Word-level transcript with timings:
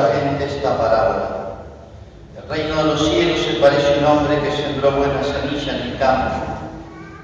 gente 0.00 0.44
esta 0.44 0.76
parábola. 0.76 1.46
El 2.36 2.48
reino 2.48 2.76
de 2.76 2.84
los 2.84 3.08
cielos 3.08 3.40
se 3.40 3.54
parece 3.54 3.94
a 3.94 3.98
un 3.98 4.04
hombre 4.04 4.40
que 4.40 4.52
sembró 4.52 4.92
buena 4.92 5.22
semilla 5.22 5.76
en 5.76 5.82
el 5.82 5.98
campo, 5.98 6.36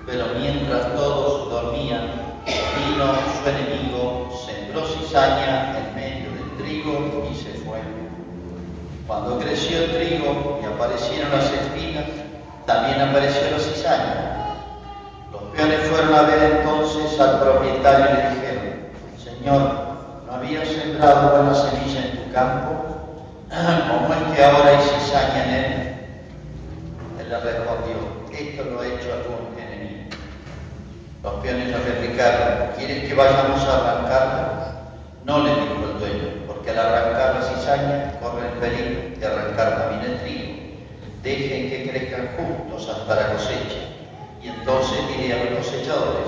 pero 0.06 0.24
mientras 0.38 0.94
todos 0.94 1.50
dormían, 1.50 2.10
vino 2.46 3.14
su 3.42 3.48
enemigo, 3.48 4.30
sembró 4.46 4.86
cizaña 4.86 5.78
en 5.78 5.94
medio 5.94 6.30
del 6.32 6.56
trigo 6.58 7.28
y 7.30 7.34
se 7.36 7.52
fue. 7.64 7.78
Cuando 9.06 9.38
creció 9.38 9.78
el 9.84 9.90
trigo 9.92 10.60
y 10.62 10.66
aparecieron 10.66 11.30
las 11.32 11.50
espinas, 11.52 12.04
también 12.66 13.00
apareció 13.00 13.50
la 13.50 13.58
cizaña. 13.58 14.56
Los 15.30 15.42
peones 15.54 15.80
fueron 15.88 16.14
a 16.14 16.22
ver 16.22 16.58
entonces 16.58 17.20
al 17.20 17.40
propietario 17.40 18.06
y 18.06 18.16
le 18.16 18.30
dijeron, 18.30 18.72
Señor, 19.22 19.60
¿no 20.26 20.32
habías 20.32 20.68
sembrado 20.68 21.36
buena 21.36 21.54
semilla 21.54 22.00
en 22.00 22.11
campo? 22.32 23.22
¿Cómo 23.50 24.14
es 24.14 24.36
que 24.36 24.44
ahora 24.44 24.70
hay 24.70 24.78
cizaña 24.78 25.44
en 25.44 25.54
él? 25.54 25.92
Él 27.20 27.28
le 27.28 27.38
respondió, 27.38 27.96
esto 28.32 28.64
lo 28.64 28.80
ha 28.80 28.86
hecho 28.86 29.12
algún 29.12 29.58
enemigo. 29.60 30.10
Los 31.22 31.34
peones 31.34 31.68
le 31.68 31.78
replicaron, 31.78 32.72
¿quieres 32.76 33.04
que 33.04 33.14
vayamos 33.14 33.62
a 33.64 33.76
arrancarla? 33.76 34.72
No 35.24 35.38
le 35.40 35.50
dijo 35.50 35.92
el 35.92 35.98
dueño, 36.00 36.28
porque 36.46 36.70
al 36.70 36.78
arrancar 36.78 37.34
la 37.34 37.42
cizaña 37.42 38.12
corre 38.20 38.48
el 38.48 38.58
peligro 38.58 39.20
de 39.20 39.26
arrancar 39.26 39.78
también 39.78 40.12
el 40.12 40.20
trigo. 40.20 40.52
Dejen 41.22 41.70
que 41.70 41.90
crezcan 41.90 42.28
juntos 42.36 42.88
hasta 42.88 43.14
la 43.14 43.32
cosecha. 43.34 43.78
Y 44.42 44.48
entonces 44.48 44.98
diré 45.08 45.34
a 45.34 45.44
los 45.44 45.58
cosechadores, 45.58 46.26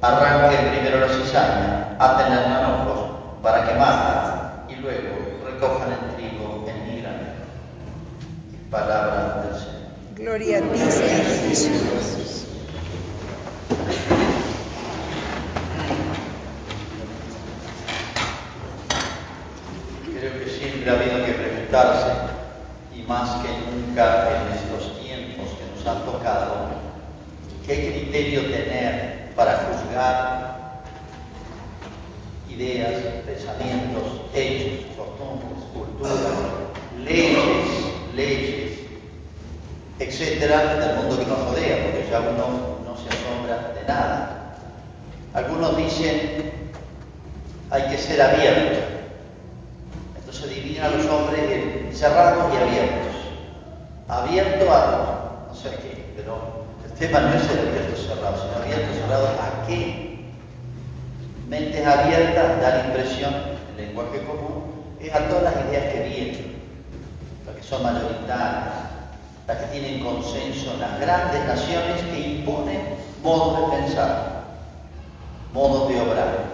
arranquen 0.00 0.70
primero 0.70 1.00
la 1.00 1.08
cizaña, 1.08 1.96
átenla 1.98 2.44
en 2.44 2.50
manojos 2.50 3.00
para 3.42 3.66
quemarla 3.66 4.64
y 4.68 4.76
luego 4.76 5.11
recojan 5.62 5.92
el 5.92 6.16
trigo 6.16 6.64
en 6.66 6.86
mi 6.86 7.00
granero. 7.00 7.30
Palabra 8.68 9.44
del 9.44 9.60
Señor. 9.60 9.82
Gloria 10.16 10.58
a 10.58 10.60
ti, 10.60 10.78
Señor 11.56 11.82
Jesús. 11.98 12.46
Creo 20.18 20.32
que 20.38 20.50
siempre 20.50 20.90
ha 20.90 20.94
habido 20.94 21.26
que 21.26 21.32
preguntarse, 21.32 22.12
y 22.96 23.02
más 23.02 23.30
que 23.42 23.48
nunca 23.70 24.30
en 24.30 24.52
estos 24.56 25.00
tiempos 25.00 25.48
que 25.50 25.76
nos 25.76 25.86
han 25.86 26.04
tocado, 26.04 26.70
qué 27.66 27.92
criterio 27.92 28.42
tener 28.42 29.32
para 29.36 29.58
juzgar 29.58 30.52
ideas, 32.50 33.02
pensamientos, 33.26 34.20
hechos, 34.34 34.84
costumbres, 34.96 35.64
culturas, 35.72 36.18
leyes, 37.04 37.38
leyes, 38.14 38.78
etcétera, 40.12 40.74
del 40.76 40.96
mundo 40.96 41.18
que 41.18 41.24
nos 41.24 41.38
rodea, 41.38 41.84
porque 41.84 42.06
ya 42.10 42.20
uno 42.20 42.76
no 42.84 42.96
se 42.96 43.08
asombra 43.08 43.72
de 43.72 43.88
nada. 43.88 44.56
Algunos 45.32 45.76
dicen 45.76 46.52
hay 47.70 47.82
que 47.84 47.96
ser 47.96 48.20
abierto. 48.20 48.80
Entonces 50.18 50.50
dividen 50.54 50.84
a 50.84 50.88
los 50.90 51.06
hombres 51.06 51.40
en 51.50 51.96
cerrados 51.96 52.52
y 52.52 52.56
abiertos. 52.58 53.16
Abierto 54.08 54.70
a 54.70 55.46
no 55.48 55.54
sé 55.54 55.70
qué, 55.76 56.12
pero 56.14 56.66
el 56.84 56.92
tema 56.92 57.20
no 57.20 57.34
es 57.34 57.50
el 57.50 57.68
abierto 57.68 57.96
cerrado, 57.96 58.36
sino 58.36 58.62
abierto 58.62 58.94
cerrado 58.94 59.26
a 59.28 59.66
qué. 59.66 60.26
Mentes 61.48 61.86
abiertas 61.86 62.60
da 62.60 62.76
la 62.76 62.84
impresión, 62.88 63.34
el 63.70 63.86
lenguaje 63.86 64.22
común, 64.24 64.96
es 65.00 65.14
a 65.14 65.28
todas 65.28 65.44
las 65.44 65.54
ideas 65.66 65.92
que 65.92 66.02
vienen, 66.02 66.56
las 67.46 67.56
que 67.56 67.62
son 67.62 67.82
mayoritarias, 67.82 68.81
que 69.58 69.78
tienen 69.78 70.04
consenso 70.04 70.72
en 70.74 70.80
las 70.80 71.00
grandes 71.00 71.44
naciones 71.44 72.02
que 72.02 72.20
imponen 72.20 72.96
modos 73.22 73.70
de 73.70 73.76
pensar, 73.76 74.42
modos 75.52 75.88
de 75.88 76.00
obrar 76.00 76.52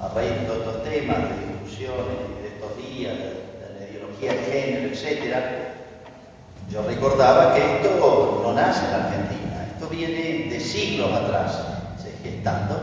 a 0.00 0.08
raíz 0.08 0.30
de 0.30 0.46
todos 0.46 0.58
estos 0.58 0.84
temas 0.84 1.18
de 1.18 1.46
discusiones 1.46 2.18
de 2.40 2.48
estos 2.48 2.76
días, 2.76 3.14
de, 3.16 3.24
de 3.24 3.80
la 3.80 3.90
ideología 3.90 4.32
de 4.32 4.38
género, 4.44 4.94
etc., 4.94 5.68
yo 6.70 6.82
recordaba 6.82 7.54
que 7.54 7.60
esto 7.60 8.42
no 8.42 8.52
nace 8.52 8.84
en 8.86 8.94
Argentina, 8.94 9.66
esto 9.72 9.88
viene 9.88 10.50
de 10.50 10.60
siglos 10.60 11.10
atrás, 11.12 11.62
se 12.02 12.12
gestando, 12.22 12.80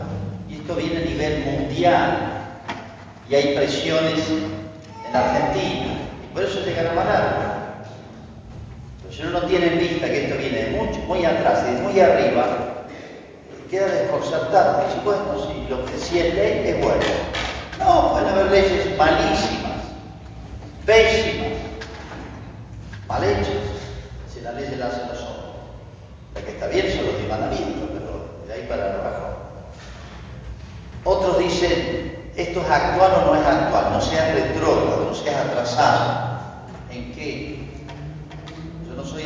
y 0.48 0.56
esto 0.56 0.74
viene 0.74 0.98
a 0.98 1.04
nivel 1.04 1.44
mundial, 1.44 2.18
y 3.30 3.34
hay 3.34 3.54
presiones 3.54 4.28
en 5.08 5.16
Argentina, 5.16 5.86
y 6.24 6.34
por 6.34 6.42
eso 6.42 6.60
llegaron 6.64 6.98
a 6.98 7.04
largo. 7.04 7.55
Si 9.16 9.22
uno 9.22 9.40
no 9.40 9.46
tiene 9.46 9.68
en 9.68 9.78
vista 9.78 10.06
que 10.08 10.24
esto 10.24 10.36
viene 10.36 10.76
mucho, 10.76 10.98
muy 11.06 11.24
atrás 11.24 11.64
y 11.70 11.80
muy 11.80 11.98
arriba, 11.98 12.84
queda 13.70 13.86
desconcertado. 13.86 14.84
Dice, 14.86 15.00
bueno, 15.04 15.22
si 15.40 15.70
lo 15.70 15.86
que 15.86 15.96
sí 15.96 16.18
es 16.18 16.34
ley 16.34 16.68
es 16.68 16.80
bueno. 16.82 17.02
No, 17.78 18.12
pueden 18.12 18.28
haber 18.28 18.50
leyes 18.50 18.98
malísimas, 18.98 19.80
pésimas, 20.84 21.48
mal 23.08 23.24
hechas. 23.24 23.46
Si 24.34 24.42
la 24.42 24.52
ley 24.52 24.66
se 24.68 24.76
la 24.76 24.88
hacen 24.88 25.08
los 25.08 25.22
hombres. 25.22 25.46
La 26.34 26.40
que 26.42 26.50
está 26.50 26.66
bien 26.66 26.86
son 26.94 27.06
los 27.06 27.28
mandamientos, 27.28 27.88
pero 27.94 28.46
de 28.46 28.52
ahí 28.52 28.66
para 28.68 28.96
abajo. 28.96 29.36
Otros 31.04 31.38
dicen, 31.38 32.32
esto 32.36 32.60
es 32.60 32.70
actual 32.70 33.12
o 33.14 33.26
no 33.28 33.40
es 33.40 33.46
actual, 33.46 33.92
no 33.92 34.00
seas 34.02 34.34
retrógrado, 34.34 35.06
no 35.08 35.14
seas 35.14 35.46
atrasado. 35.46 36.36
¿En 36.90 37.14
qué? 37.14 37.45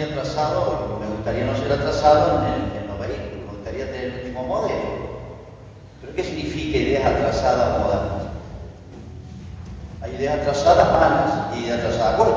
Soy 0.01 0.09
atrasado, 0.09 0.99
me 0.99 1.15
gustaría 1.15 1.45
no 1.45 1.55
ser 1.55 1.73
atrasado 1.73 2.41
en, 2.47 2.89
los 2.89 2.99
vehículos, 2.99 3.45
me 3.45 3.53
gustaría 3.53 3.85
tener 3.85 4.05
el 4.05 4.15
último 4.15 4.45
modelo. 4.45 4.81
¿Pero 6.01 6.15
qué 6.15 6.25
significa 6.25 6.79
ideas 6.79 7.05
atrasadas 7.05 7.79
modernas? 7.81 8.23
Hay 10.01 10.15
ideas 10.15 10.39
atrasadas 10.39 10.91
malas 10.91 11.31
y 11.55 11.65
ideas 11.65 11.81
atrasadas 11.81 12.17
buenas. 12.17 12.35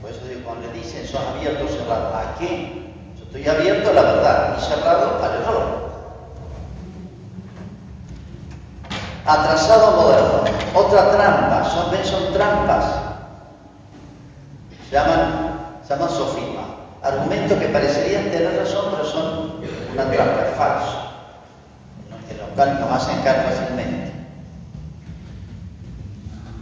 Por 0.00 0.10
eso 0.10 0.20
cuando 0.44 0.68
le 0.68 0.78
dicen 0.78 1.04
sos 1.04 1.20
abierto 1.26 1.64
o 1.64 1.68
cerrado, 1.68 2.14
¿a 2.14 2.36
qué? 2.38 2.92
Yo 3.18 3.24
estoy 3.24 3.48
abierto 3.48 3.90
a 3.90 3.94
la 3.94 4.02
verdad 4.02 4.56
y 4.56 4.62
cerrado 4.62 5.24
al 5.24 5.42
error. 5.42 5.90
Atrasado 9.26 10.00
moderno. 10.00 10.44
Otra 10.72 11.10
trampa, 11.10 11.64
son, 11.64 12.04
son 12.04 12.32
trampas. 12.32 12.84
Se 14.88 14.94
llaman, 14.94 15.33
se 15.86 15.94
llaman 15.94 16.08
sofisma. 16.08 16.76
Argumentos 17.02 17.58
que 17.58 17.66
parecerían 17.66 18.30
tener 18.30 18.56
razón, 18.56 18.86
pero 18.90 19.04
son 19.04 19.52
una 19.92 20.10
trampa, 20.10 20.48
es 20.48 20.56
falso. 20.56 21.00
Cuales 22.54 22.80
nos 22.80 22.90
hacen 22.92 23.20
caer 23.22 23.42
fácilmente. 23.42 24.12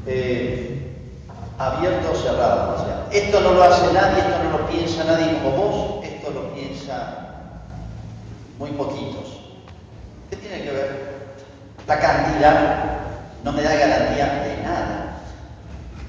Eh, 0.06 0.72
abierto 1.58 2.12
o 2.12 2.14
cerrado. 2.14 2.74
O 2.74 2.84
sea, 2.84 3.06
esto 3.12 3.40
no 3.40 3.52
lo 3.52 3.62
hace 3.62 3.92
nadie, 3.92 4.20
esto 4.20 4.42
no 4.42 4.58
lo 4.58 4.66
piensa 4.66 5.04
nadie 5.04 5.38
como 5.42 5.50
vos, 5.50 6.04
esto 6.04 6.30
lo 6.30 6.52
piensa 6.54 7.18
muy 8.58 8.70
poquitos. 8.70 9.40
¿Qué 10.30 10.36
tiene 10.36 10.62
que 10.62 10.70
ver? 10.70 11.12
La 11.86 11.98
cantidad 11.98 13.00
no 13.44 13.52
me 13.52 13.62
da 13.62 13.74
garantía 13.74 14.26
de 14.44 14.62
nada. 14.62 15.18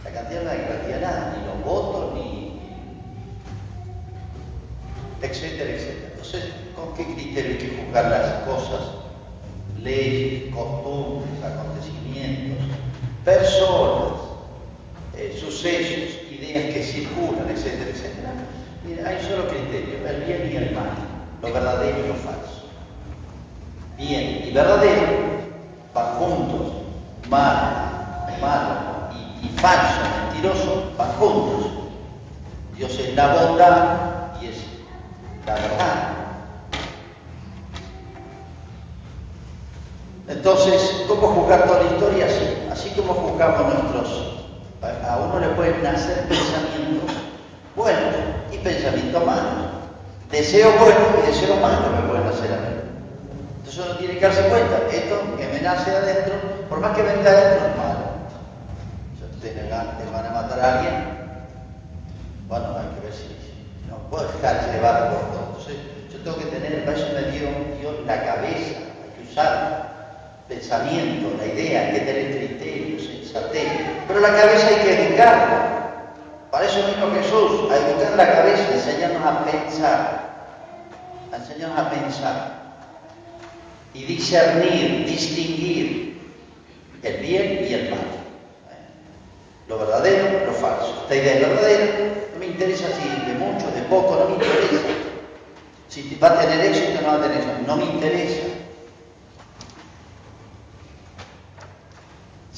La 0.03 0.11
cantidad 0.11 0.41
no 0.43 0.51
me 0.51 0.57
da 0.57 0.63
garantía 0.63 0.95
de 0.95 1.01
nada, 1.01 1.33
ni 1.35 1.45
los 1.45 1.65
votos, 1.65 2.13
ni. 2.13 2.43
Etcétera, 5.23 5.71
etcétera. 5.71 6.09
Entonces, 6.11 6.43
¿con 6.75 6.93
qué 6.95 7.05
criterio 7.13 7.51
hay 7.51 7.57
que 7.57 7.77
juzgar 7.77 8.09
las 8.09 8.33
cosas? 8.43 8.91
Leyes, 9.81 10.53
costumbres, 10.53 11.31
acontecimientos, 11.43 12.65
personas, 13.23 14.19
eh, 15.17 15.35
sucesos, 15.39 16.19
ideas 16.29 16.73
que 16.73 16.83
circulan, 16.83 17.49
etcétera, 17.49 17.89
etcétera. 17.89 18.33
Mira, 18.85 19.09
hay 19.09 19.25
solo 19.25 19.47
criterio, 19.47 20.05
el 20.07 20.23
bien 20.23 20.49
y 20.51 20.55
el 20.57 20.75
mal, 20.75 20.91
lo 21.41 21.53
verdadero 21.53 21.99
y 21.99 22.07
lo 22.07 22.15
falso. 22.15 22.63
Bien 23.97 24.43
y 24.45 24.51
verdadero 24.51 25.43
van 25.93 26.15
juntos, 26.15 26.73
malo, 27.29 27.67
malo 28.41 29.09
y, 29.13 29.45
y 29.45 29.49
falso, 29.59 30.01
mentiroso, 30.27 30.91
van 30.97 31.11
juntos. 31.13 31.71
Dios 32.75 32.99
es 32.99 33.15
la 33.15 33.33
bondad 33.33 34.02
la 35.45 35.53
verdad. 35.53 36.23
Entonces, 40.27 41.05
¿cómo 41.07 41.27
juzgar 41.27 41.65
toda 41.65 41.83
la 41.83 41.91
historia? 41.91 42.25
Así, 42.25 42.57
así 42.71 42.89
como 42.91 43.13
juzgamos 43.13 43.73
nuestros... 43.73 44.33
A 44.83 45.17
uno 45.17 45.39
le 45.39 45.47
pueden 45.49 45.81
nacer 45.81 46.27
pensamientos 46.27 47.09
buenos 47.75 48.15
y 48.51 48.57
pensamientos 48.57 49.25
malos. 49.25 49.71
Deseo 50.29 50.71
bueno 50.77 50.99
y 51.23 51.27
deseo 51.27 51.55
malo 51.57 51.89
me 51.95 52.07
pueden 52.09 52.27
hacer 52.27 52.51
a 52.51 52.57
mí. 52.57 52.75
Entonces 53.59 53.85
uno 53.85 53.97
tiene 53.97 54.15
que 54.15 54.25
darse 54.25 54.49
cuenta, 54.49 54.77
esto 54.91 55.37
que 55.37 55.47
me 55.47 55.61
nace 55.61 55.91
adentro, 55.91 56.33
por 56.69 56.79
más 56.79 56.95
que 56.95 57.03
venga 57.03 57.29
adentro, 57.29 57.67
es 57.67 57.77
malo. 57.77 57.99
Si 59.17 59.23
ustedes 59.23 59.69
van 59.69 60.25
a 60.25 60.29
matar 60.29 60.59
a 60.59 60.73
alguien, 60.73 61.13
bueno, 62.47 62.65
hay 62.77 62.87
que 62.95 63.05
ver 63.05 63.13
si, 63.13 63.27
no 63.89 63.97
puedo 64.09 64.27
dejarse 64.33 64.73
llevar 64.73 65.11
por 65.11 65.19
todo. 65.31 65.47
Entonces 65.49 65.75
yo 66.11 66.19
tengo 66.19 66.37
que 66.37 66.57
tener, 66.57 66.85
para 66.85 66.97
eso 66.97 67.07
me 67.13 67.31
dio 67.31 67.47
Dios 67.79 67.95
la 68.05 68.23
cabeza, 68.23 68.79
hay 68.79 69.23
que 69.23 69.31
usar 69.31 69.83
pensamiento, 70.73 71.35
la 71.37 71.45
idea, 71.45 71.81
hay 71.81 71.93
que 71.93 71.99
tener 71.99 72.37
criterio, 72.37 72.99
sensatez, 72.99 73.67
pero 74.07 74.19
la 74.19 74.29
cabeza 74.29 74.67
hay 74.67 74.75
que 74.75 75.07
educarla. 75.07 75.69
Para 76.51 76.65
eso 76.65 76.87
mismo 76.87 77.11
Jesús, 77.13 77.71
a 77.71 77.77
educar 77.77 78.15
la 78.15 78.31
cabeza, 78.31 78.73
enseñarnos 78.73 79.25
a 79.25 79.45
pensar, 79.45 80.33
enseñarnos 81.33 81.79
a 81.79 81.89
pensar 81.89 82.63
y 83.93 84.03
discernir, 84.03 85.05
distinguir 85.05 86.21
el 87.01 87.17
bien 87.17 87.65
y 87.67 87.73
el 87.73 87.89
mal. 87.89 87.99
Lo 89.67 89.79
verdadero, 89.79 90.45
lo 90.45 90.53
falso. 90.53 90.99
Esta 91.03 91.15
idea 91.15 91.33
es 91.33 91.41
verdadera, 91.41 91.85
no 92.33 92.39
me 92.39 92.45
interesa 92.47 92.85
si 92.87 93.31
de 93.31 93.37
mucho, 93.39 93.65
de 93.71 93.81
poco, 93.83 94.15
no 94.15 94.29
me 94.29 94.43
interesa. 94.43 94.83
Si 95.89 96.17
va 96.21 96.29
a 96.29 96.39
tener 96.39 96.65
éxito 96.65 97.01
no 97.01 97.07
va 97.07 97.13
a 97.15 97.21
tener 97.21 97.37
éxito, 97.37 97.53
no 97.67 97.77
me 97.77 97.85
interesa. 97.85 98.62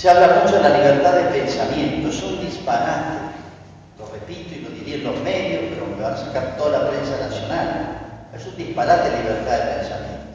Se 0.06 0.12
habla 0.12 0.44
mucho 0.44 0.58
de 0.58 0.70
la 0.70 0.78
libertad 0.78 1.14
de 1.14 1.40
pensamiento, 1.40 2.10
es 2.10 2.22
un 2.22 2.40
disparate. 2.40 3.34
Lo 3.98 4.06
repito 4.06 4.54
y 4.54 4.60
lo 4.60 4.70
diría 4.70 4.98
en 4.98 5.04
los 5.04 5.20
medios, 5.22 5.64
pero 5.74 5.88
me 5.88 6.04
van 6.04 6.14
a 6.14 6.18
sacar 6.18 6.56
toda 6.58 6.78
la 6.78 6.90
prensa 6.92 7.18
nacional. 7.28 8.30
Es 8.38 8.46
un 8.46 8.56
disparate 8.56 9.10
de 9.10 9.18
libertad 9.24 9.58
de 9.58 9.74
pensamiento. 9.74 10.26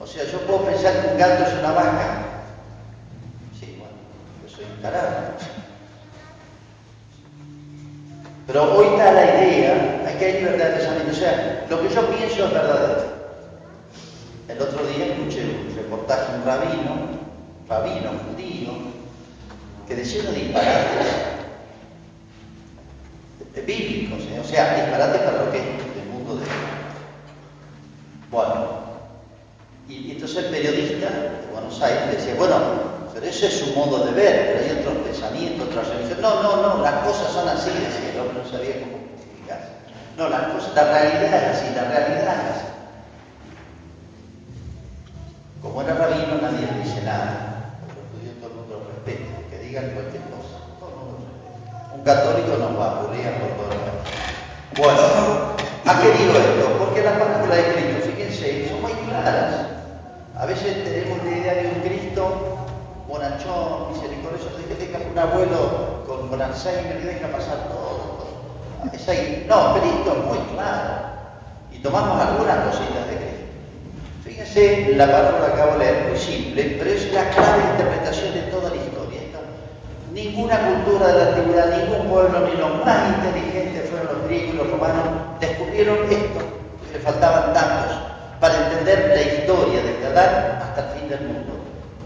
O 0.00 0.06
sea, 0.08 0.24
yo 0.24 0.40
puedo 0.40 0.64
pensar 0.64 0.92
que 0.92 1.06
un 1.06 1.18
gato 1.18 1.44
es 1.44 1.52
una 1.60 1.70
vaca. 1.70 2.16
Sí, 3.60 3.76
bueno, 3.78 3.94
yo 4.42 4.56
soy 4.56 4.64
un 4.64 4.82
tarado. 4.82 5.38
Pero 8.48 8.74
hoy 8.76 8.86
está 8.88 9.12
la 9.12 9.24
idea, 9.24 10.02
hay 10.04 10.14
que 10.16 10.24
hay 10.24 10.32
libertad 10.32 10.64
de 10.64 10.72
pensamiento. 10.72 11.12
O 11.12 11.14
sea, 11.14 11.66
lo 11.70 11.80
que 11.80 11.94
yo 11.94 12.10
pienso 12.10 12.44
es 12.44 12.52
verdadero. 12.52 13.04
El 14.48 14.60
otro 14.60 14.84
día 14.84 15.14
escuché 15.14 15.44
un 15.44 15.76
reportaje 15.76 16.34
un 16.34 16.44
rabino, 16.44 17.19
rabino 17.70 18.10
judío, 18.26 18.72
que 19.86 19.94
decía 19.94 20.22
unos 20.22 20.34
disparates 20.34 21.06
bíblicos, 23.66 24.20
¿eh? 24.24 24.40
o 24.40 24.44
sea, 24.44 24.74
disparates 24.74 25.20
para 25.22 25.44
lo 25.44 25.52
que 25.52 25.58
es 25.58 25.64
el 25.64 26.08
mundo 26.12 26.36
de... 26.36 26.46
Bueno, 28.30 28.80
y 29.88 30.12
entonces 30.12 30.44
el 30.44 30.50
periodista 30.50 31.08
de 31.08 31.52
Buenos 31.52 31.80
Aires 31.82 32.16
decía, 32.16 32.34
bueno, 32.36 32.56
pero 33.12 33.26
ese 33.26 33.46
es 33.46 33.58
su 33.58 33.74
modo 33.74 34.06
de 34.06 34.12
ver, 34.12 34.52
pero 34.52 34.64
hay 34.64 34.80
otros 34.80 35.04
pensamientos, 35.04 35.68
otras 35.68 35.88
religiones. 35.88 36.22
No, 36.22 36.42
no, 36.42 36.56
no, 36.56 36.82
las 36.82 37.06
cosas 37.06 37.32
son 37.32 37.48
así, 37.48 37.70
decía 37.70 38.12
el 38.12 38.20
hombre, 38.20 38.42
no 38.42 38.50
sabía 38.50 38.80
cómo 38.80 38.98
explicarse. 39.14 39.68
No, 40.16 40.28
las 40.28 40.42
cosas, 40.52 40.74
la 40.74 40.84
realidad 40.84 41.24
es 41.24 41.56
así, 41.56 41.74
la 41.74 41.84
realidad 41.84 42.22
es 42.22 42.56
así. 42.56 42.66
Como 45.60 45.82
era 45.82 45.94
rabino, 45.94 46.40
nadie 46.40 46.66
le 46.66 46.82
dice 46.82 47.02
nada. 47.02 47.76
Pero 47.86 48.00
los 48.00 48.10
judíos 48.12 48.36
todo 48.40 48.50
el 48.50 48.56
mundo 48.56 48.80
lo 48.80 48.94
respeta, 48.94 49.50
que 49.50 49.58
cualquier 49.88 50.22
cosa. 50.28 50.56
Lo 50.80 51.16
respeta. 51.16 51.94
Un 51.94 52.02
católico 52.02 52.56
nos 52.58 52.72
va 52.78 52.84
a 52.84 52.90
aburrir 52.98 53.24
por 53.40 53.50
todo 53.56 53.72
el. 53.72 53.90
Bueno, 54.76 55.56
¿a 55.86 56.00
qué 56.00 56.08
digo 56.16 56.32
esto? 56.32 56.78
Porque 56.78 57.02
las 57.02 57.18
palabras 57.18 57.56
de 57.56 57.64
Cristo, 57.72 58.10
fíjense, 58.12 58.68
son 58.68 58.82
muy 58.82 58.92
claras. 59.08 59.66
A 60.36 60.46
veces 60.46 60.84
tenemos 60.84 61.22
la 61.24 61.30
idea 61.30 61.54
de 61.54 61.68
un 61.68 61.80
Cristo 61.82 62.56
bonachón, 63.08 63.92
misericordioso, 63.92 64.56
que 64.56 64.74
deja 64.74 64.98
un 65.10 65.18
abuelo 65.18 66.04
con, 66.06 66.28
con 66.28 66.40
Alzheimer 66.40 67.00
y 67.02 67.06
deja 67.06 67.28
pasar 67.28 67.68
todo. 67.68 68.28
Es 68.92 69.08
ahí. 69.08 69.44
No, 69.48 69.74
Cristo 69.74 70.16
es 70.16 70.24
muy 70.24 70.38
claro. 70.54 71.10
Y 71.72 71.78
tomamos 71.78 72.20
algunas 72.20 72.66
cositas 72.66 73.06
de 73.10 73.16
Cristo. 73.16 73.40
Fíjense, 74.24 74.94
la 74.96 75.06
palabra 75.06 75.46
que 75.46 75.52
acabo 75.52 75.72
de 75.72 75.78
leer, 75.78 76.08
muy 76.08 76.18
simple, 76.18 76.76
pero 76.78 76.90
es 76.90 77.12
la 77.12 77.28
clave 77.30 77.62
de 77.62 77.70
interpretación 77.70 78.34
de 78.34 78.42
toda 78.42 78.70
la 78.70 78.76
ninguna 80.12 80.58
cultura 80.58 81.06
de 81.08 81.18
la 81.18 81.30
antigüedad, 81.30 81.76
ningún 81.78 82.08
pueblo, 82.08 82.40
ni 82.40 82.56
los 82.58 82.84
más 82.84 83.16
inteligentes 83.16 83.88
fueron 83.90 84.18
los 84.18 84.26
griegos 84.26 84.54
y 84.54 84.56
los 84.56 84.70
romanos, 84.70 85.04
descubrieron 85.40 85.98
esto, 86.10 86.40
le 86.92 86.98
faltaban 86.98 87.52
tantos, 87.54 87.96
para 88.40 88.56
entender 88.66 89.12
la 89.14 89.22
historia 89.22 89.82
desde 89.82 90.06
Adán 90.06 90.62
hasta 90.62 90.80
el 90.92 90.98
fin 90.98 91.08
del 91.08 91.20
mundo. 91.20 91.52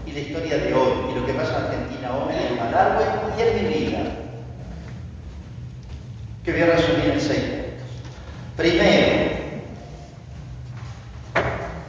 Y 0.05 0.11
la 0.11 0.19
historia 0.19 0.57
de 0.57 0.73
hoy, 0.73 1.11
y 1.11 1.19
lo 1.19 1.25
que 1.25 1.33
pasa 1.33 1.57
en 1.57 1.65
Argentina 1.65 2.09
hoy, 2.13 2.35
en 2.35 2.57
Malargüe 2.57 3.05
y 3.37 3.41
en 3.41 3.55
mi 3.55 3.75
vida. 3.75 3.99
Que 6.43 6.51
voy 6.51 6.61
a 6.61 6.65
resumir 6.65 7.09
en 7.11 7.21
seis 7.21 7.39
puntos. 7.39 7.87
Primero, 8.57 9.35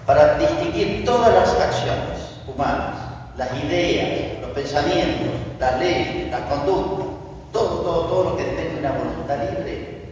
para 0.07 0.39
distinguir 0.39 1.05
todas 1.05 1.35
las 1.35 1.61
acciones 1.61 2.41
humanas, 2.47 2.95
las 3.37 3.53
ideas, 3.65 4.41
los 4.41 4.51
pensamientos, 4.51 5.46
las 5.59 5.79
leyes, 5.79 6.31
las 6.31 6.41
conductas, 6.43 7.07
todo, 7.53 7.81
todo, 7.81 8.05
todo 8.07 8.25
lo 8.31 8.37
que 8.37 8.45
de 8.45 8.77
una 8.79 8.93
voluntad 8.93 9.39
libre, 9.51 10.07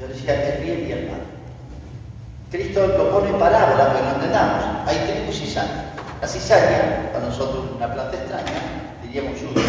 yo 0.00 0.08
decía 0.08 0.56
el 0.56 0.64
bien 0.64 0.86
y 0.88 0.92
el 0.92 1.10
mal. 1.10 1.20
Cristo 2.50 2.86
lo 2.86 3.10
pone 3.10 3.28
en 3.28 3.38
parábola 3.38 3.92
que 3.94 4.02
lo 4.02 4.10
entendamos. 4.14 4.64
Hay 4.86 4.96
trigo 4.98 5.30
y 5.30 5.34
cizaña. 5.34 5.92
La 6.20 6.28
cizaña, 6.28 7.10
para 7.12 7.26
nosotros 7.26 7.64
una 7.76 7.92
planta 7.92 8.16
extraña, 8.16 8.96
diríamos 9.02 9.40
yuyo, 9.40 9.60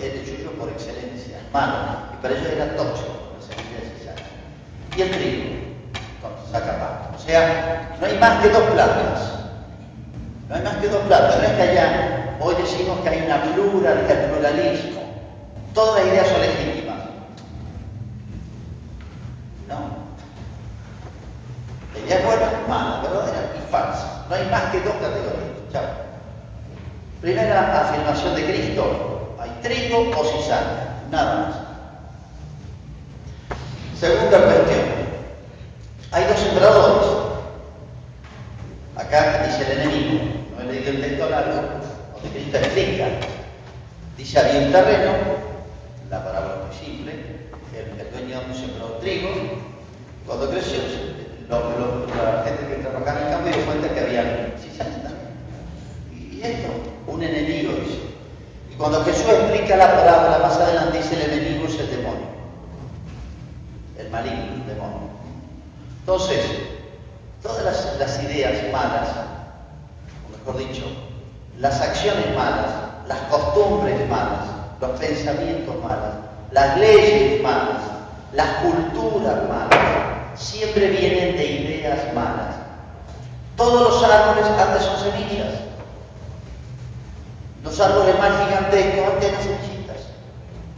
es 0.00 0.12
el 0.14 0.24
yuyo 0.24 0.50
por 0.52 0.68
excelencia, 0.68 1.38
malo, 1.52 1.74
y 2.12 2.22
para 2.22 2.34
ellos 2.34 2.48
era 2.52 2.76
tóxico, 2.76 3.32
la 3.38 3.46
semilla 3.46 3.78
de 3.80 3.98
cizaña. 3.98 4.28
Y 4.96 5.02
el 5.02 5.10
trigo, 5.10 5.62
saca 6.50 6.78
pan. 6.78 7.14
O 7.14 7.18
sea, 7.18 7.96
no 8.00 8.06
hay 8.06 8.18
más 8.18 8.42
que 8.42 8.48
dos 8.50 8.62
plantas. 8.62 9.32
No 10.48 10.54
hay 10.54 10.62
más 10.62 10.76
que 10.76 10.88
dos 10.88 11.02
plantas. 11.02 11.38
No 11.38 11.44
es 11.44 11.52
que 11.52 11.62
allá, 11.62 12.21
hoy 12.42 12.54
decimos 12.56 13.00
que 13.00 13.08
hay 13.08 13.22
una 13.22 13.42
plural, 13.42 14.06
el 14.08 14.30
pluralismo. 14.30 15.02
Todas 15.74 16.00
las 16.00 16.12
ideas 16.12 16.28
son 16.28 16.40
legítimas. 16.40 16.98
No. 19.68 19.78
La 21.94 22.06
idea 22.06 22.18
es 22.18 22.26
buena, 22.26 22.50
mala, 22.68 23.02
verdadera 23.02 23.52
y 23.56 23.70
falsa. 23.70 24.26
No 24.28 24.34
hay 24.34 24.46
más 24.50 24.64
que 24.64 24.80
dos 24.80 24.94
categorías. 24.94 25.72
Chao. 25.72 25.84
Primera 27.20 27.80
afirmación 27.82 28.34
de 28.34 28.44
Cristo. 28.44 29.36
Hay 29.38 29.50
trigo 29.62 30.10
o 30.10 30.24
cizaña. 30.24 31.02
Nada 31.10 31.34
más. 31.34 31.54
Segunda 33.98 34.38
cuestión. 34.38 34.80
Hay 36.10 36.24
dos 36.24 36.38
sembradores. 36.38 37.06
Acá 38.96 39.46
dice 39.46 39.72
el 39.72 39.78
enemigo. 39.78 40.24
No 40.56 40.62
he 40.62 40.72
leído 40.72 40.90
el 40.90 41.00
texto 41.00 41.30
largo. 41.30 41.91
Cristo 42.30 42.56
explica. 42.58 43.06
Dice, 44.16 44.38
había 44.38 44.66
un 44.66 44.72
terreno. 44.72 45.12
La 46.10 46.24
parábola 46.24 46.54
es 46.54 46.66
muy 46.66 46.86
simple. 46.86 47.12
El, 47.74 48.00
el 48.00 48.10
dueño 48.12 48.54
sembró 48.54 48.98
trigo. 49.00 49.28
Cuando 50.26 50.50
creció, 50.50 50.78
lo, 51.48 51.58
lo, 51.78 52.06
la 52.06 52.44
gente 52.44 52.66
que 52.68 52.82
trabajaba 52.82 53.20
en 53.20 53.26
el 53.26 53.32
campo 53.32 53.48
dio 53.48 53.66
cuenta 53.66 53.94
que 53.94 54.00
había 54.00 54.54
cizaña 54.58 55.02
también. 55.02 55.32
Y 56.12 56.42
esto, 56.42 56.68
un 57.06 57.22
enemigo 57.22 57.72
dice. 57.74 57.98
Y 58.70 58.74
cuando 58.76 59.04
Jesús 59.04 59.26
explica 59.28 59.76
la 59.76 59.96
parábola 59.96 60.38
más 60.38 60.56
adelante 60.56 60.98
dice 60.98 61.14
el 61.14 61.32
enemigo 61.32 61.66
es 61.66 61.78
el 61.80 61.90
demonio. 61.90 62.26
El 63.98 64.10
maligno, 64.10 64.54
el 64.54 64.66
demonio. 64.66 65.10
Entonces, 66.00 66.40
todas 67.42 67.64
las, 67.64 67.98
las 67.98 68.22
ideas 68.24 68.72
malas, 68.72 69.08
o 70.26 70.36
mejor 70.36 70.58
dicho, 70.68 70.84
las 71.62 71.80
acciones 71.80 72.34
malas, 72.34 72.72
las 73.06 73.20
costumbres 73.30 73.96
malas, 74.10 74.48
los 74.80 74.90
pensamientos 74.98 75.76
malos, 75.80 76.16
las 76.50 76.76
leyes 76.76 77.40
malas, 77.40 77.82
las 78.32 78.48
culturas 78.56 79.48
malas, 79.48 79.78
siempre 80.34 80.88
vienen 80.88 81.36
de 81.36 81.44
ideas 81.44 82.12
malas. 82.14 82.56
Todos 83.56 83.80
los 83.80 84.02
árboles 84.02 84.44
antes 84.58 84.82
son 84.82 85.12
semillas. 85.12 85.54
Los 87.62 87.78
árboles 87.78 88.18
más 88.18 88.44
gigantescos 88.44 89.12
antes 89.12 89.28
eran 89.28 89.42
semillitas. 89.42 89.96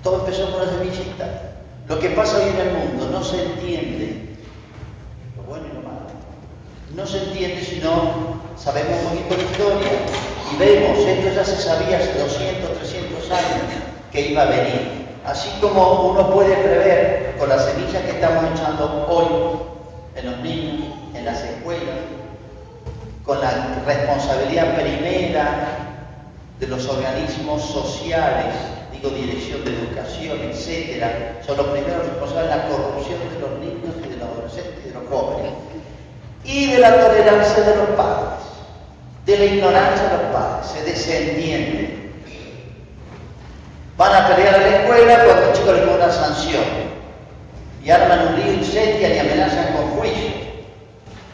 Todo 0.03 0.19
empezó 0.19 0.53
con 0.53 0.61
una 0.61 0.71
semillita. 0.71 1.25
Lo 1.89 1.99
que 1.99 2.11
pasa 2.11 2.37
hoy 2.37 2.51
en 2.51 2.61
el 2.61 2.73
mundo 2.75 3.09
no 3.11 3.25
se 3.25 3.43
entiende, 3.43 4.37
lo 5.35 5.45
bueno 5.45 5.65
y 5.65 5.75
lo 5.77 5.81
malo. 5.81 6.05
No 6.95 7.07
se 7.07 7.25
entiende 7.25 7.65
si 7.65 7.81
no 7.81 8.43
sabemos 8.59 8.99
un 9.11 9.23
poquito 9.23 9.35
de 9.35 9.43
historia 9.45 10.24
y 10.53 10.57
vemos, 10.57 10.99
esto 10.99 11.35
ya 11.35 11.45
se 11.45 11.57
sabía 11.57 11.99
hace 11.99 12.19
200, 12.19 12.79
300 12.79 13.31
años 13.31 13.63
que 14.13 14.31
iba 14.31 14.43
a 14.43 14.47
venir. 14.47 15.05
Así 15.25 15.49
como 15.61 16.11
uno 16.11 16.31
puede 16.33 16.55
prever 16.57 17.35
con 17.39 17.49
las 17.49 17.65
semillas 17.65 18.03
que 18.03 18.11
estamos 18.11 18.45
echando 18.55 19.07
hoy 19.09 19.59
en 20.17 20.31
los 20.31 20.41
niños, 20.41 20.95
en 21.15 21.25
las 21.25 21.43
escuelas, 21.43 21.97
con 23.25 23.41
la 23.41 23.81
responsabilidad 23.87 24.75
primera 24.75 25.79
de 26.61 26.67
los 26.67 26.87
organismos 26.87 27.63
sociales, 27.63 28.55
digo 28.93 29.11
dirección 29.11 29.65
de 29.65 29.71
educación, 29.73 30.39
etcétera, 30.43 31.41
son 31.45 31.57
los 31.57 31.67
primeros 31.69 32.07
responsables 32.07 32.51
de 32.51 32.57
la 32.57 32.69
corrupción 32.69 33.19
de 33.19 33.41
los 33.41 33.51
niños 33.61 33.95
y 34.05 34.09
de 34.09 34.17
los 34.17 34.29
adolescentes 34.29 34.85
y 34.85 34.89
de 34.89 34.95
los 34.95 35.09
jóvenes, 35.09 35.53
y 36.45 36.71
de 36.73 36.79
la 36.79 37.01
tolerancia 37.01 37.65
de 37.65 37.77
los 37.77 37.89
padres, 37.97 38.44
de 39.25 39.39
la 39.39 39.45
ignorancia 39.45 40.09
de 40.09 40.17
los 40.19 40.33
padres, 40.33 40.67
se 40.67 40.83
desentiende. 40.85 42.11
Van 43.97 44.13
a 44.13 44.29
pelear 44.29 44.55
a 44.55 44.59
la 44.59 44.77
escuela 44.77 45.25
cuando 45.25 45.47
el 45.47 45.53
chico 45.53 45.73
le 45.73 45.81
pone 45.83 45.95
una 45.95 46.11
sanción 46.11 46.65
y 47.83 47.91
arman 47.91 48.29
un 48.29 48.41
lío, 48.41 48.53
incendian 48.55 49.15
y 49.15 49.19
amenazan 49.19 49.73
con 49.73 49.91
juicio. 49.91 50.31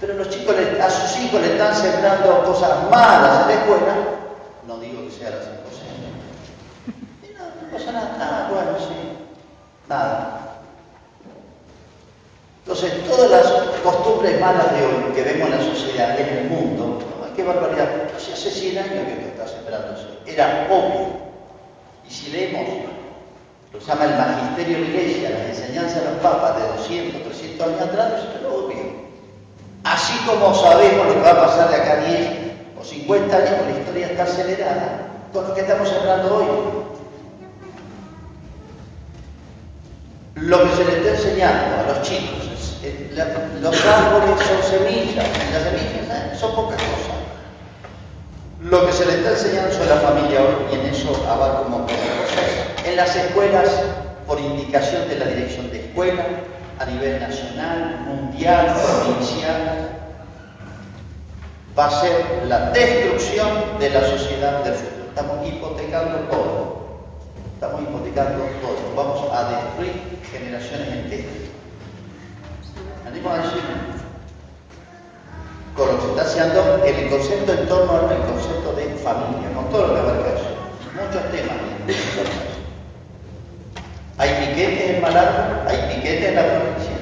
Pero 0.00 0.14
los 0.14 0.30
chicos 0.30 0.54
a 0.80 0.90
sus 0.90 1.18
hijos 1.20 1.40
le 1.40 1.52
están 1.52 1.74
sembrando 1.74 2.44
cosas 2.44 2.90
malas 2.90 3.42
en 3.42 3.48
la 3.48 3.54
escuela. 3.54 3.94
No 4.66 4.78
digo 4.78 5.04
que 5.04 5.10
sea 5.10 5.30
la 5.30 5.36
100%. 5.36 5.40
Y 7.22 7.34
no, 7.34 7.44
no 7.44 7.72
pasa 7.76 7.92
nada. 7.92 8.16
Ah, 8.20 8.48
bueno, 8.50 8.78
sí. 8.78 8.94
Nada. 9.88 10.40
Entonces, 12.64 13.04
todas 13.08 13.30
las 13.30 13.52
costumbres 13.82 14.40
malas 14.40 14.72
de 14.72 14.86
hoy 14.86 15.12
que 15.14 15.22
vemos 15.22 15.48
en 15.48 15.56
la 15.56 15.74
sociedad, 15.74 16.20
en 16.20 16.38
el 16.38 16.44
mundo. 16.44 17.09
Qué 17.34 17.42
barbaridad. 17.42 17.88
Entonces, 18.02 18.34
hace 18.34 18.50
100 18.50 18.78
años 18.78 19.04
que 19.06 19.28
está 19.28 19.46
sembrando 19.48 19.92
eso. 19.92 20.08
Era 20.26 20.66
obvio. 20.70 21.20
Y 22.08 22.12
si 22.12 22.30
leemos 22.30 22.90
lo 23.72 23.78
llama 23.78 24.04
el 24.04 24.18
magisterio 24.18 24.78
de 24.78 24.82
la 24.82 24.88
iglesia, 24.90 25.30
las 25.30 25.58
enseñanzas 25.58 26.02
de 26.02 26.10
los 26.10 26.18
papas 26.20 26.56
de 26.56 26.68
200, 26.78 27.22
300 27.22 27.66
años 27.68 27.80
atrás, 27.82 28.12
eso 28.18 28.28
es 28.34 28.52
obvio. 28.52 29.00
Así 29.84 30.18
como 30.26 30.54
sabemos 30.54 31.06
lo 31.06 31.14
que 31.14 31.20
va 31.20 31.30
a 31.30 31.46
pasar 31.46 31.70
de 31.70 31.76
acá 31.76 31.92
a 31.92 32.04
10 32.04 32.30
o 32.80 32.84
50 32.84 33.36
años, 33.36 33.50
la 33.66 33.78
historia 33.78 34.06
está 34.08 34.24
acelerada 34.24 35.10
con 35.32 35.46
lo 35.46 35.54
que 35.54 35.60
estamos 35.60 35.92
hablando 35.92 36.36
hoy. 36.36 36.46
Lo 40.34 40.62
que 40.64 40.76
se 40.76 40.84
le 40.84 40.96
está 40.96 41.10
enseñando 41.10 41.76
a 41.76 41.92
los 41.92 42.02
chicos, 42.02 42.76
los 43.60 43.86
árboles 43.86 44.46
son 44.46 44.62
semillas, 44.62 45.26
y 45.26 45.52
las 45.52 45.62
semillas 45.62 46.10
¿eh? 46.10 46.36
son 46.38 46.56
pocas 46.56 46.76
cosas. 46.76 47.19
Lo 48.62 48.86
que 48.86 48.92
se 48.92 49.06
le 49.06 49.14
está 49.14 49.30
enseñando 49.30 49.72
sobre 49.72 49.88
la 49.88 49.96
familia 49.96 50.42
hoy, 50.42 50.54
y 50.70 50.74
en 50.74 50.86
eso 50.92 51.10
abarco 51.26 51.62
un 51.62 51.70
montón 51.70 51.96
de 51.96 52.02
cosas, 52.02 52.86
en 52.86 52.96
las 52.96 53.16
escuelas, 53.16 53.70
por 54.26 54.38
indicación 54.38 55.08
de 55.08 55.18
la 55.18 55.24
dirección 55.24 55.70
de 55.70 55.80
escuela, 55.80 56.26
a 56.78 56.84
nivel 56.84 57.20
nacional, 57.20 58.00
mundial, 58.06 58.74
provincial, 58.74 59.88
va 61.78 61.86
a 61.86 62.00
ser 62.02 62.26
la 62.48 62.70
destrucción 62.70 63.48
de 63.78 63.90
la 63.90 64.00
sociedad 64.02 64.62
del 64.62 64.74
futuro. 64.74 65.04
Estamos 65.08 65.48
hipotecando 65.48 66.18
todo. 66.30 66.80
Estamos 67.54 67.80
hipotecando 67.80 68.44
todo. 68.60 68.94
Vamos 68.94 69.20
a 69.32 69.50
destruir 69.50 70.20
generaciones 70.30 70.88
enteras. 70.88 71.32
Animo 73.06 73.30
a 73.30 73.38
con 75.76 75.88
lo 75.88 75.98
que 75.98 76.06
está 76.08 76.22
haciendo 76.22 76.84
el 76.84 77.08
concepto 77.08 77.52
en 77.52 77.68
torno 77.68 77.92
al 77.92 78.26
concepto 78.26 78.72
de 78.74 78.84
familia, 78.96 79.52
con 79.54 79.70
todo 79.70 79.86
lo 79.88 79.94
que 79.94 80.00
abarca 80.00 80.28
eso. 80.34 80.50
Muchos 80.94 81.30
temas. 81.30 81.56
Hay 84.18 84.30
piquetes 84.34 84.90
en 84.90 85.00
Malarco, 85.00 85.66
hay 85.66 85.94
piquetes 85.94 86.28
en 86.28 86.34
la 86.34 86.42
provincia. 86.42 87.00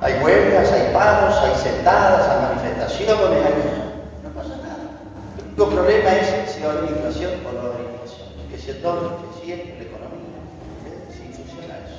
Hay 0.00 0.22
huelgas, 0.22 0.70
hay 0.70 0.92
paros, 0.92 1.34
hay 1.38 1.54
sentadas, 1.56 2.28
hay 2.28 2.54
manifestaciones, 2.54 3.44
hay... 3.44 3.54
no 4.22 4.30
pasa 4.30 4.56
nada. 4.62 4.86
El 5.38 5.44
único 5.44 5.68
problema 5.70 6.12
es 6.12 6.52
si 6.52 6.62
haber 6.62 6.84
inflación 6.84 7.32
o 7.44 7.52
no 7.52 7.60
haber 7.66 7.80
inflación. 7.90 8.28
Que 8.48 8.58
si 8.58 8.70
el 8.70 8.76
que 8.76 9.28
si 9.40 9.52
es 9.52 9.58
la 9.58 9.84
economía, 9.90 10.38
si 11.10 11.32
funciona 11.34 11.74
eso. 11.82 11.98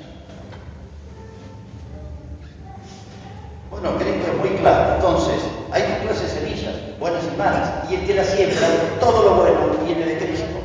Bueno, 3.69 3.97
creo 3.97 4.13
que 4.13 4.31
es 4.31 4.37
muy 4.37 4.59
claro. 4.59 4.95
Entonces, 4.95 5.41
hay 5.71 5.81
dos 5.83 5.97
clases 6.03 6.31
semillas, 6.31 6.75
buenas 6.99 7.23
y 7.23 7.37
malas. 7.37 7.69
Y 7.89 7.95
el 7.95 8.05
que 8.05 8.15
la 8.15 8.23
siembra, 8.23 8.67
todo 8.99 9.23
lo 9.23 9.35
bueno 9.35 9.85
viene 9.85 10.05
de 10.05 10.17
Cristo. 10.17 10.57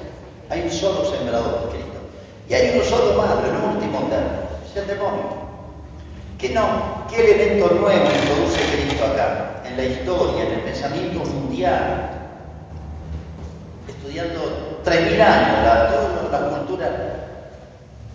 Hay 0.51 0.63
un 0.63 0.71
solo 0.71 1.05
sembrador 1.05 1.67
de 1.67 1.73
Cristo. 1.73 1.99
Y 2.49 2.55
hay 2.55 2.73
uno 2.75 2.85
solo 2.85 3.15
malo, 3.15 3.41
en 3.47 3.77
último 3.77 4.09
es 4.73 4.83
el 4.83 4.87
demonio. 4.87 5.43
Que 6.39 6.49
no, 6.51 7.07
¿qué 7.09 7.21
elemento 7.21 7.69
nuevo 7.75 8.05
introduce 8.05 8.61
Cristo 8.73 9.05
acá? 9.05 9.63
En 9.67 9.77
la 9.77 9.85
historia, 9.85 10.45
en 10.45 10.53
el 10.53 10.61
pensamiento 10.61 11.21
mundial. 11.21 12.11
Estudiando 13.87 14.81
3.000 14.85 15.21
años, 15.21 15.65
la, 15.65 15.93
toda 15.93 16.41
la 16.41 16.49
cultura, 16.57 16.89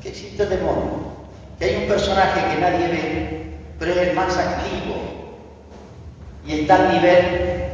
que 0.01 0.10
existe 0.10 0.44
el 0.44 0.50
demonio. 0.50 1.08
Que 1.60 1.65
hay 1.65 1.75
un 1.84 1.88
personaje 1.88 2.53
que 2.53 2.62
nadie 2.62 2.88
ve, 2.88 3.57
pero 3.79 3.91
es 3.93 3.98
el 4.10 4.15
más 4.15 4.38
activo. 4.38 4.96
Y 6.46 6.62
está 6.62 6.75
al 6.75 6.93
nivel, 6.93 7.25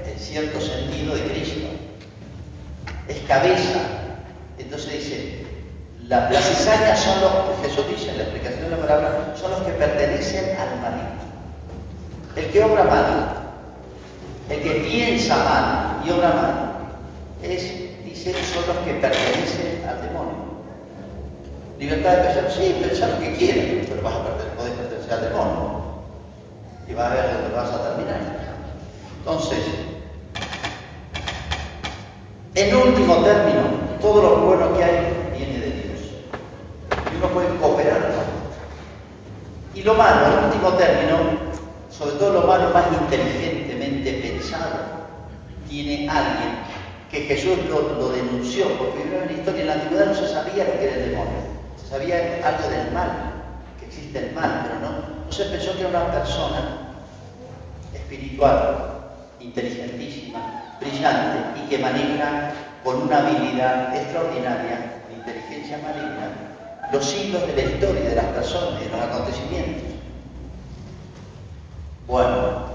en 0.05 0.19
cierto 0.19 0.60
sentido, 0.60 1.15
de 1.15 1.22
Cristo. 1.24 1.67
Es 3.07 3.19
cabeza. 3.27 3.79
Entonces 4.57 4.93
dice, 4.93 5.45
la, 6.07 6.29
las 6.29 6.43
cizañas 6.43 7.00
son 7.00 7.22
los, 7.22 7.31
Jesús 7.62 7.88
dice 7.88 8.12
en 8.12 8.17
la 8.17 8.24
explicación 8.24 8.63
de 8.63 8.69
la 8.72 8.77
palabra, 8.77 9.33
son 9.39 9.51
los 9.51 9.62
que 9.62 9.72
pertenecen 9.74 10.57
al 10.57 10.81
maligno. 10.81 11.24
El 12.36 12.45
que 12.48 12.63
obra 12.63 12.83
mal, 12.83 13.38
el 14.50 14.62
que 14.62 14.72
piensa 14.89 15.36
mal 15.38 16.01
y 16.05 16.10
obra 16.10 16.29
mal, 16.29 16.74
es, 17.43 17.62
dice, 18.03 18.33
son 18.53 18.67
los 18.67 18.77
que 18.86 18.93
pertenecen 18.95 19.83
al 19.88 20.01
demonio. 20.01 20.43
Libertad 21.77 22.17
de 22.17 22.24
pensar, 22.24 22.51
sí, 22.51 22.75
pensar 22.81 23.10
lo 23.10 23.19
que 23.19 23.36
quieras, 23.36 23.88
pero 23.89 24.01
vas 24.01 24.15
a 24.15 24.24
perder, 24.24 24.48
podés 24.55 24.74
pertenecer 24.74 25.13
al 25.13 25.22
demonio. 25.22 25.83
Y 26.88 26.94
vas 26.94 27.12
a 27.12 27.16
ver 27.16 27.34
dónde 27.34 27.56
vas 27.56 27.72
a 27.72 27.90
terminar. 27.90 28.20
Entonces, 29.20 29.60
en 32.56 32.75
último 32.75 33.16
término, 33.24 33.62
todo 34.02 34.22
lo 34.22 34.36
bueno 34.46 34.78
que 34.78 34.84
hay 34.84 35.32
viene 35.36 35.60
de 35.60 35.72
Dios. 35.72 36.00
Y 37.12 37.18
uno 37.18 37.28
puede 37.30 37.56
cooperar. 37.58 38.12
Y 39.74 39.82
lo 39.82 39.96
malo, 39.96 40.28
en 40.28 40.46
último 40.46 40.74
término, 40.74 41.18
sobre 41.90 42.12
todo 42.13 42.42
lo 42.42 42.48
malo 42.48 42.70
más 42.70 42.86
inteligentemente 43.02 44.13
pensado, 44.13 44.80
tiene 45.68 46.08
alguien 46.08 46.60
que 47.10 47.22
Jesús 47.22 47.58
lo, 47.70 47.94
lo 47.98 48.10
denunció, 48.10 48.68
porque 48.78 49.02
en 49.02 49.25
la 49.25 49.32
historia 49.32 49.62
en 49.62 49.68
la 49.68 49.74
antigüedad 49.74 50.06
no 50.08 50.13
se 50.16 50.28
sabía 50.28 50.66
lo 50.66 50.74
que 50.74 50.86
era 50.86 50.96
el 50.96 51.10
demonio, 51.12 51.40
se 51.82 51.90
sabía 51.90 52.40
algo 52.44 52.70
del 52.70 52.92
mal, 52.92 53.33
existe 53.94 54.20
el 54.20 54.26
pero 54.34 54.80
no, 54.82 55.26
no 55.26 55.32
se 55.32 55.46
pensó 55.46 55.74
que 55.74 55.82
era 55.82 55.90
una 55.90 56.12
persona 56.12 56.94
espiritual, 57.94 58.78
inteligentísima, 59.40 60.76
brillante 60.80 61.62
y 61.62 61.70
que 61.70 61.78
maneja 61.78 62.52
con 62.84 63.04
una 63.04 63.20
habilidad 63.20 63.96
extraordinaria 63.96 64.94
inteligencia 65.16 65.78
maligna 65.78 66.92
los 66.92 67.14
hilos 67.16 67.48
de 67.48 67.56
la 67.56 67.62
historia 67.62 68.10
de 68.10 68.16
las 68.16 68.26
personas 68.26 68.82
y 68.82 68.86
de 68.86 68.90
los 68.92 69.02
acontecimientos. 69.02 69.84
Bueno, 72.06 72.66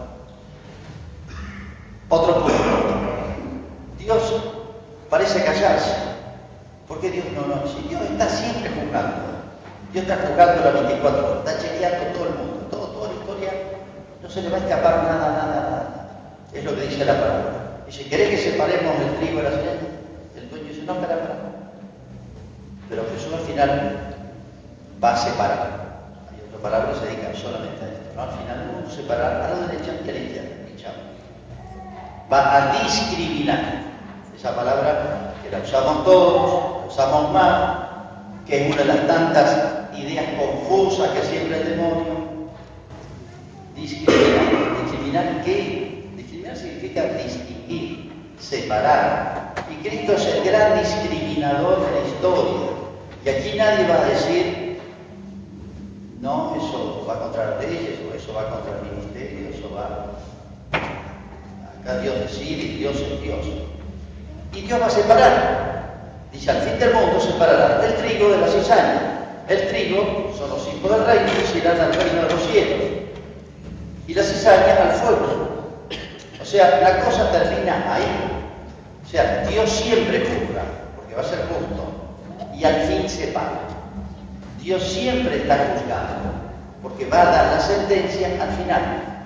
otro 2.08 2.40
punto. 2.40 2.54
Dios 3.98 4.42
parece 5.10 5.44
callarse. 5.44 5.94
¿Por 6.88 7.00
qué 7.00 7.10
Dios 7.10 7.26
no 7.34 7.46
lo 7.46 7.68
Si 7.68 7.86
Dios 7.88 8.00
está 8.02 8.28
siempre 8.28 8.70
juzgando. 8.70 9.37
Dios 9.92 10.04
está 10.04 10.16
juzgando 10.26 10.64
las 10.64 10.74
24 10.74 11.18
horas, 11.18 11.38
está 11.38 11.62
chequeando 11.62 12.12
todo 12.12 12.24
el 12.28 12.34
mundo, 12.34 12.66
todo, 12.70 12.86
toda 12.88 13.08
la 13.08 13.14
historia, 13.14 13.52
no 14.22 14.28
se 14.28 14.42
le 14.42 14.50
va 14.50 14.56
a 14.56 14.60
escapar 14.60 15.02
nada, 15.04 15.28
nada, 15.30 15.60
nada. 15.60 16.08
Es 16.52 16.64
lo 16.64 16.74
que 16.74 16.82
dice 16.82 17.04
la 17.04 17.14
palabra. 17.14 17.84
Dice, 17.86 18.04
¿querés 18.04 18.28
que 18.28 18.50
separemos 18.50 18.94
el 19.00 19.16
trigo 19.16 19.38
de 19.38 19.44
la 19.44 19.50
cizaña? 19.50 19.88
El 20.36 20.50
dueño 20.50 20.68
dice, 20.68 20.82
no, 20.82 20.92
espera, 20.92 21.14
espera. 21.14 21.36
Pero 22.90 23.02
Jesús 23.14 23.32
al 23.32 23.40
final 23.40 23.96
va 25.02 25.14
a 25.14 25.16
separar. 25.16 25.68
Hay 26.30 26.40
otra 26.48 26.60
palabra 26.62 26.92
que 26.92 26.98
se 26.98 27.06
dedica 27.06 27.34
solamente 27.34 27.84
a 27.84 27.88
esto. 27.88 28.12
¿no? 28.14 28.22
Al 28.22 28.30
final 28.30 28.70
vamos 28.74 28.92
a 28.92 28.96
separar 28.96 29.32
a 29.40 29.48
la 29.48 29.66
derecha 29.68 29.92
y 30.04 30.08
a 30.08 30.12
la 30.12 30.18
izquierda. 30.18 30.48
Va 32.30 32.56
a 32.56 32.82
discriminar. 32.82 33.84
esa 34.36 34.54
palabra 34.54 35.32
que 35.42 35.50
la 35.50 35.58
usamos 35.64 36.04
todos, 36.04 36.82
la 36.82 36.86
usamos 36.86 37.32
mal, 37.32 37.88
que 38.46 38.68
es 38.68 38.74
una 38.74 38.82
de 38.82 38.84
las 38.84 39.06
tantas 39.06 39.77
ideas 39.96 40.26
confusas 40.38 41.10
que 41.10 41.22
siempre 41.22 41.60
el 41.60 41.68
demonio. 41.70 42.28
Discriminar. 43.74 44.82
¿Discriminar 44.82 45.42
qué? 45.44 46.10
Discriminar 46.16 46.56
significa 46.56 47.04
distinguir, 47.14 48.12
separar. 48.38 49.54
Y 49.70 49.86
Cristo 49.86 50.12
es 50.12 50.26
el 50.26 50.44
gran 50.44 50.78
discriminador 50.80 51.86
de 51.86 52.00
la 52.00 52.06
historia. 52.06 52.68
Y 53.24 53.28
aquí 53.28 53.58
nadie 53.58 53.86
va 53.88 54.02
a 54.02 54.04
decir, 54.06 54.80
no, 56.20 56.56
eso 56.56 57.04
va 57.08 57.20
contra 57.20 57.50
las 57.50 57.60
leyes, 57.60 57.98
o 58.08 58.14
eso 58.14 58.32
va 58.32 58.50
contra 58.50 58.78
el 58.78 58.96
ministerio, 58.96 59.48
eso 59.50 59.74
va. 59.74 60.18
Acá 61.80 61.98
Dios 62.00 62.18
decide 62.20 62.76
Dios 62.78 62.96
es 62.96 63.22
Dios. 63.22 63.46
Y 64.54 64.60
Dios 64.62 64.80
va 64.80 64.86
a 64.86 64.90
separar. 64.90 65.68
Dice, 66.32 66.50
al 66.50 66.62
fin 66.62 66.78
del 66.78 66.94
mundo 66.94 67.20
separará 67.20 67.86
el 67.86 67.94
trigo 67.96 68.30
de 68.30 68.38
la 68.38 68.48
cizaña. 68.48 69.07
El 69.48 69.66
trigo 69.68 70.34
son 70.36 70.50
los 70.50 70.68
hijos 70.68 70.90
del 70.90 71.06
reino 71.06 71.30
y 71.54 71.58
irán 71.58 71.80
al 71.80 71.94
reino 71.94 72.22
de 72.22 72.34
los 72.34 72.42
cielos. 72.50 72.88
Y 74.06 74.12
la 74.14 74.22
cizaña 74.22 74.76
al 74.82 74.92
fuego. 74.92 75.48
O 76.40 76.44
sea, 76.44 76.80
la 76.80 77.00
cosa 77.02 77.30
termina 77.32 77.94
ahí. 77.94 78.04
O 79.04 79.08
sea, 79.08 79.46
Dios 79.48 79.70
siempre 79.70 80.20
juzga, 80.20 80.64
porque 80.96 81.14
va 81.14 81.22
a 81.22 81.24
ser 81.24 81.38
justo, 81.38 82.54
y 82.54 82.64
al 82.64 82.74
fin 82.82 83.08
separa. 83.08 83.60
Dios 84.60 84.82
siempre 84.82 85.36
está 85.36 85.56
juzgando, 85.56 86.34
porque 86.82 87.06
va 87.06 87.22
a 87.22 87.30
dar 87.30 87.52
la 87.54 87.60
sentencia 87.60 88.28
al 88.40 88.50
final. 88.50 89.24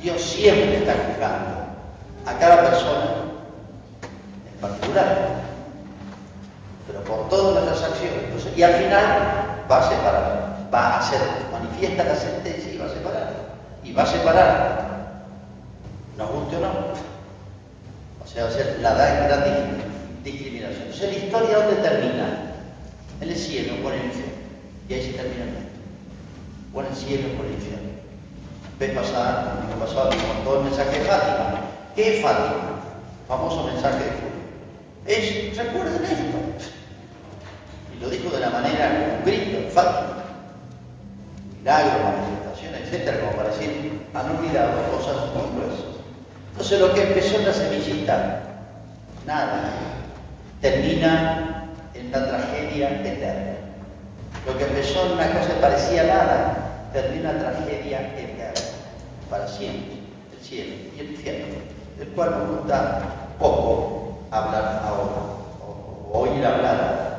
Dios 0.00 0.22
siempre 0.22 0.78
está 0.78 0.94
juzgando 1.08 1.66
a 2.26 2.38
cada 2.38 2.70
persona 2.70 3.10
en 4.52 4.60
particular 4.60 5.51
pero 6.92 7.04
por 7.04 7.28
todas 7.28 7.64
nuestras 7.64 7.90
acciones. 7.90 8.56
y 8.56 8.62
al 8.62 8.74
final 8.74 9.04
va 9.70 9.78
a 9.78 9.88
separar, 9.88 10.68
va 10.72 10.86
a 10.88 10.98
hacer, 10.98 11.20
manifiesta 11.50 12.04
la 12.04 12.14
sentencia 12.14 12.72
y 12.72 12.76
va 12.76 12.84
a 12.84 12.90
separar. 12.90 13.32
Y 13.82 13.92
va 13.92 14.02
a 14.02 14.06
separar, 14.06 15.24
nos 16.18 16.30
guste 16.30 16.56
o 16.56 16.60
no. 16.60 16.68
O 18.22 18.26
sea, 18.26 18.44
va 18.44 18.50
a 18.50 18.52
ser 18.52 18.78
la 18.80 18.94
gran 18.94 19.44
discriminación. 20.22 20.82
Entonces, 20.82 21.16
¿la 21.16 21.24
historia 21.24 21.58
dónde 21.58 21.82
termina? 21.82 22.52
En 23.20 23.28
el 23.28 23.36
cielo, 23.36 23.74
por 23.82 23.92
el 23.92 24.04
infierno. 24.04 24.32
Y 24.88 24.94
ahí 24.94 25.02
se 25.02 25.12
termina 25.12 25.44
el 25.44 25.50
mundo. 25.50 25.70
O 26.74 26.80
en 26.80 26.86
el 26.86 26.96
cielo, 26.96 27.28
por 27.36 27.46
el 27.46 27.52
infierno. 27.52 27.90
Ves 28.78 28.90
pasar, 28.90 29.62
el 29.70 29.78
pasado, 29.78 30.10
todo 30.44 30.58
el 30.58 30.64
mensaje 30.64 30.98
de 30.98 31.04
Fátima. 31.04 31.60
¿Qué 31.94 32.16
es 32.16 32.22
Fátima? 32.22 32.80
Famoso 33.28 33.64
mensaje 33.64 34.04
de 34.04 34.10
Julio. 34.10 34.42
Es, 35.06 35.56
recuerden 35.56 36.04
esto. 36.04 36.72
Lo 38.02 38.10
dijo 38.10 38.30
de 38.30 38.40
la 38.40 38.50
manera, 38.50 39.16
un 39.18 39.24
grito, 39.24 39.58
enfático. 39.58 40.12
Milagros, 41.58 42.02
manifestaciones, 42.02 42.80
etcétera, 42.82 43.20
como 43.20 43.32
para 43.36 43.50
decir, 43.50 44.02
han 44.12 44.36
olvidado 44.36 44.82
cosas 44.90 45.16
muy 45.34 45.46
gruesas. 45.54 45.86
Entonces 46.50 46.80
lo 46.80 46.92
que 46.94 47.02
empezó 47.02 47.36
en 47.36 47.46
la 47.46 47.52
semillita, 47.52 48.42
nada, 49.24 49.70
termina 50.60 51.68
en 51.94 52.10
la 52.10 52.26
tragedia 52.26 52.90
eterna. 52.90 53.52
Lo 54.46 54.58
que 54.58 54.64
empezó 54.64 55.06
en 55.06 55.12
una 55.12 55.32
cosa 55.32 55.54
que 55.54 55.60
parecía 55.60 56.02
nada, 56.02 56.56
termina 56.92 57.30
en 57.30 57.38
tragedia 57.38 58.00
eterna, 58.00 58.52
para 59.30 59.46
siempre, 59.46 59.98
el 60.36 60.44
cielo 60.44 60.74
y 60.96 61.00
el 61.00 61.10
infierno, 61.12 61.54
del 61.98 62.08
cual 62.08 62.30
nos 62.32 62.58
gusta 62.58 63.02
poco 63.38 64.18
hablar 64.32 64.82
ahora, 64.84 65.22
o, 65.64 66.18
oír 66.18 66.44
hablar. 66.44 67.11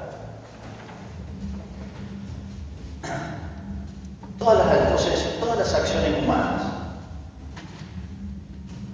Todas 4.43 4.67
las, 4.67 5.39
todas 5.39 5.57
las 5.57 5.73
acciones 5.73 6.21
humanas, 6.21 6.63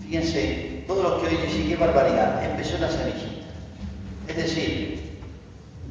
fíjense, 0.06 0.84
todo 0.86 1.02
lo 1.02 1.20
que 1.20 1.28
hoy 1.28 1.38
dice 1.38 1.68
qué 1.68 1.76
barbaridad, 1.76 2.46
empezó 2.46 2.76
en 2.76 2.82
la 2.82 2.92
semillita. 2.92 3.48
Es 4.28 4.36
decir, 4.36 5.20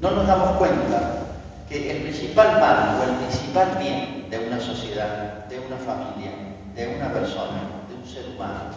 no 0.00 0.12
nos 0.12 0.28
damos 0.28 0.58
cuenta 0.58 1.26
que 1.68 1.90
el 1.90 2.02
principal 2.02 2.60
mal 2.60 3.00
o 3.00 3.02
el 3.02 3.16
principal 3.16 3.76
bien 3.80 4.30
de 4.30 4.38
una 4.46 4.60
sociedad, 4.60 5.46
de 5.46 5.58
una 5.58 5.76
familia, 5.78 6.30
de 6.76 6.94
una 6.94 7.12
persona, 7.12 7.60
de 7.88 7.96
un 7.96 8.06
ser 8.06 8.26
humano, 8.36 8.70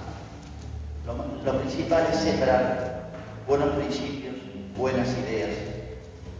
lo, 1.05 1.43
lo 1.45 1.59
principal 1.59 2.07
es 2.11 2.17
sembrar 2.17 3.11
buenos 3.47 3.69
principios, 3.75 4.33
buenas 4.75 5.09
ideas 5.09 5.51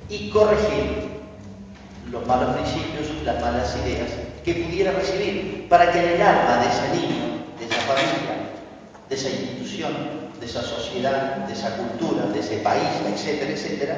y 0.10 0.32
corregir 0.32 1.12
los 2.10 2.26
malos 2.26 2.56
principios, 2.56 3.08
las 3.24 3.40
malas 3.40 3.78
ideas 3.86 4.10
que 4.44 4.54
pudiera 4.56 4.92
recibir 4.92 5.68
para 5.70 5.92
que 5.92 6.00
en 6.00 6.10
el 6.16 6.22
alma 6.22 6.58
de 6.58 6.68
ese 6.70 6.90
niño, 6.90 7.46
de 7.60 7.66
esa 7.66 7.82
familia, 7.82 8.50
de 9.10 9.16
esa 9.16 9.30
institución, 9.30 9.94
de 10.40 10.46
esa 10.46 10.62
sociedad, 10.62 11.38
de 11.46 11.54
esa 11.54 11.78
cultura, 11.78 12.26
de 12.26 12.40
ese 12.40 12.58
país, 12.58 12.90
etcétera, 13.14 13.52
etcétera, 13.52 13.98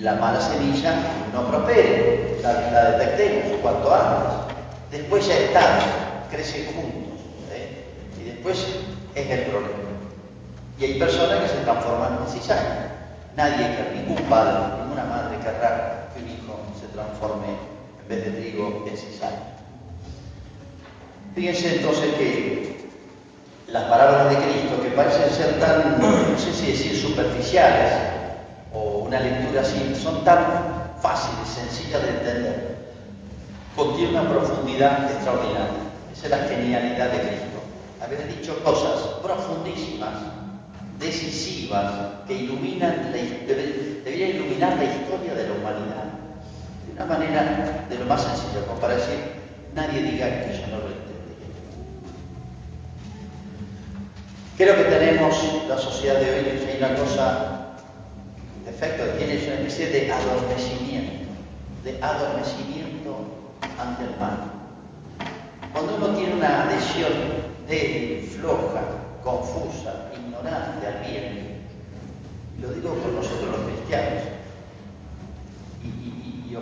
la 0.00 0.14
mala 0.14 0.40
semilla 0.40 0.94
no 1.32 1.48
prospere, 1.48 2.38
la, 2.42 2.98
detectemos 2.98 3.60
cuanto 3.60 3.94
antes. 3.94 4.32
Después 4.90 5.26
ya 5.26 5.38
está, 5.38 5.78
crece 6.30 6.66
juntos. 6.66 7.20
¿eh? 7.52 7.84
Y 8.20 8.24
después 8.24 8.66
es 9.14 9.30
el 9.30 9.40
problema. 9.46 9.74
Y 10.78 10.84
hay 10.84 10.98
personas 10.98 11.40
que 11.40 11.48
se 11.48 11.64
transforman 11.64 12.18
en 12.22 12.32
cizaña. 12.32 12.92
Nadie, 13.36 13.68
ningún 13.94 14.22
padre, 14.28 14.82
ninguna 14.82 15.04
madre 15.04 15.38
querrá 15.38 16.08
que 16.14 16.22
un 16.22 16.28
hijo 16.28 16.58
se 16.80 16.86
transforme 16.88 17.48
en 18.02 18.08
vez 18.08 18.24
de 18.24 18.40
trigo 18.68 18.86
en. 18.86 19.58
Fíjense 21.34 21.76
entonces 21.76 22.14
que 22.14 22.88
las 23.68 23.84
palabras 23.84 24.30
de 24.30 24.36
Cristo, 24.36 24.82
que 24.82 24.90
parecen 24.90 25.30
ser 25.30 25.60
tan, 25.60 26.00
no 26.00 26.38
sé 26.38 26.52
si 26.52 26.72
decir 26.72 26.96
superficiales, 26.96 27.92
o 28.72 29.04
una 29.06 29.20
lectura 29.20 29.60
así, 29.60 29.94
son 29.94 30.24
tan 30.24 30.94
fáciles, 31.00 31.48
sencillas 31.48 32.02
de 32.02 32.08
entender, 32.08 32.78
contienen 33.76 34.16
una 34.16 34.28
profundidad 34.28 35.10
extraordinaria. 35.10 35.88
Esa 36.12 36.24
es 36.24 36.30
la 36.30 36.48
genialidad 36.48 37.10
de 37.10 37.18
Cristo. 37.20 37.58
Haber 38.02 38.26
dicho 38.36 38.62
cosas 38.64 39.00
profundísimas 39.22 40.14
decisivas 40.98 41.92
que 42.26 42.34
iluminan 42.34 43.12
deberían 43.12 44.30
iluminar 44.30 44.76
la 44.76 44.84
historia 44.84 45.34
de 45.34 45.46
la 45.46 45.54
humanidad 45.54 46.07
una 46.98 47.06
manera 47.06 47.86
de 47.88 47.98
lo 47.98 48.06
más 48.06 48.22
sencilla, 48.22 48.66
como 48.66 48.80
para 48.80 48.96
decir, 48.96 49.18
nadie 49.74 50.02
diga 50.02 50.26
que 50.26 50.52
yo 50.52 50.66
no 50.66 50.78
lo 50.78 50.88
entendí. 50.88 51.34
Creo 54.56 54.74
que 54.74 54.84
tenemos 54.84 55.36
la 55.68 55.78
sociedad 55.78 56.18
de 56.20 56.30
hoy, 56.30 56.68
hay 56.68 56.76
una 56.78 56.96
cosa, 56.96 57.74
defecto 58.66 59.04
tiene 59.16 59.34
una 59.44 59.54
especie 59.54 59.86
de 59.90 60.12
adormecimiento, 60.12 61.30
de 61.84 62.02
adormecimiento 62.02 63.16
ante 63.78 64.02
el 64.02 64.18
mal. 64.18 64.50
Cuando 65.72 65.94
uno 65.94 66.08
tiene 66.16 66.34
una 66.34 66.64
adhesión 66.64 67.12
débil, 67.68 68.28
floja, 68.28 68.82
confusa, 69.22 70.10
ignorante 70.12 70.84
al 70.84 70.98
bien. 71.06 71.58
Lo 72.60 72.70
digo 72.70 72.94
por 72.94 73.12
nosotros 73.12 73.50
los 73.50 73.60
cristianos. 73.70 74.22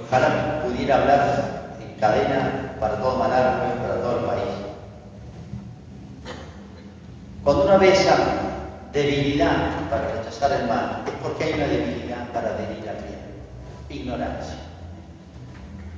Ojalá 0.04 0.62
pudiera 0.62 0.96
hablar 0.96 1.76
en 1.80 2.00
cadena 2.00 2.74
para 2.78 2.96
todo 2.96 3.16
Malargüe, 3.16 3.80
para 3.80 4.00
todo 4.00 4.18
el 4.18 4.24
país. 4.24 4.54
Cuando 7.42 7.64
uno 7.64 7.78
ve 7.78 7.92
esa 7.92 8.16
debilidad 8.92 9.88
para 9.88 10.08
rechazar 10.12 10.52
el 10.52 10.66
mal, 10.66 11.04
es 11.06 11.12
porque 11.22 11.44
hay 11.44 11.52
una 11.54 11.66
debilidad 11.66 12.28
para 12.32 12.48
adherir 12.50 12.88
al 12.88 12.96
bien. 12.96 13.16
Ignorancia. 13.88 14.56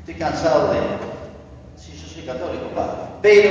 Estoy 0.00 0.14
cansado 0.14 0.72
de... 0.72 0.80
Si 1.76 1.92
yo 1.96 2.06
soy 2.06 2.22
católico, 2.22 2.66
padre, 2.74 2.98
pero 3.22 3.50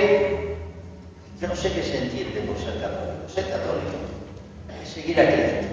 yo 1.42 1.48
no 1.48 1.56
sé 1.56 1.72
qué 1.72 1.84
sentirte 1.84 2.42
por 2.42 2.58
ser 2.58 2.82
católico. 2.82 3.30
Ser 3.34 3.46
católico 3.46 3.98
es 4.82 4.90
seguir 4.90 5.20
a 5.20 5.26
Cristo. 5.26 5.68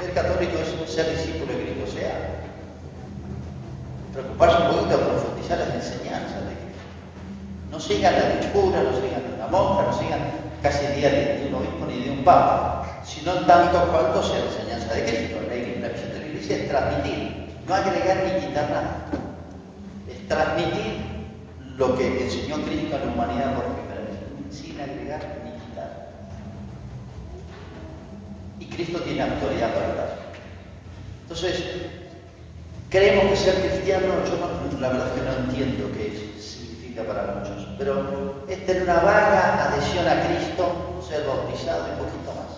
Ser 0.00 0.12
católico 0.12 0.58
es 0.58 0.90
ser 0.90 1.10
discípulo 1.10 1.52
de 1.52 1.62
Cristo. 1.62 1.84
O 1.86 1.92
sea, 1.92 2.42
preocuparse 4.12 4.62
un 4.62 4.68
poquito 4.68 4.98
de 4.98 5.04
profundizar 5.04 5.58
las 5.58 5.74
enseñanzas 5.74 6.40
de 6.44 6.54
Cristo. 6.60 6.84
No 7.70 7.80
sigan 7.80 8.14
la 8.14 8.28
lectura, 8.28 8.82
no 8.82 8.92
sigan 8.92 9.22
una 9.34 9.46
monja, 9.48 9.82
no 9.82 9.92
sigan 9.98 10.20
casi 10.62 10.86
el 10.86 10.94
día 10.96 11.10
de 11.10 11.46
un 11.48 11.54
obispo 11.54 11.86
ni 11.86 12.04
de 12.04 12.10
un 12.10 12.24
papa, 12.24 13.02
sino 13.04 13.32
tanto 13.46 13.78
cuanto 13.90 14.22
sea 14.22 14.38
la 14.38 14.44
enseñanza 14.46 14.94
de 14.94 15.04
Cristo. 15.04 15.36
La, 15.48 15.88
misión 15.88 16.12
de 16.12 16.20
la 16.20 16.26
iglesia 16.26 16.56
es 16.56 16.68
transmitir, 16.68 17.48
no 17.66 17.74
agregar 17.74 18.24
ni 18.24 18.46
quitar 18.46 18.70
nada. 18.70 19.06
Es 20.08 20.28
transmitir 20.28 21.02
lo 21.76 21.96
que 21.96 22.24
enseñó 22.24 22.56
Cristo 22.64 22.96
a 22.96 22.98
la 23.00 23.12
humanidad 23.12 23.54
por 23.54 23.82
agregar 24.82 25.20
ni 25.44 25.50
quitar. 25.52 26.10
Y 28.58 28.66
Cristo 28.66 29.00
tiene 29.00 29.22
autoridad 29.22 29.74
para 29.74 29.86
hablar. 29.86 30.16
Entonces, 31.22 31.62
creemos 32.92 33.24
que 33.30 33.36
ser 33.36 33.54
cristiano, 33.54 34.06
yo 34.28 34.78
la 34.78 34.88
verdad 34.90 35.08
es 35.08 35.14
que 35.14 35.26
no 35.26 35.48
entiendo 35.48 35.90
qué 35.96 36.12
significa 36.38 37.02
para 37.04 37.40
muchos, 37.40 37.66
pero 37.78 38.44
es 38.46 38.66
tener 38.66 38.82
una 38.82 39.00
vaga 39.00 39.72
adhesión 39.72 40.06
a 40.06 40.20
Cristo, 40.26 41.00
ser 41.08 41.26
bautizado 41.26 41.88
y 41.88 41.96
poquito 41.96 42.36
más. 42.36 42.52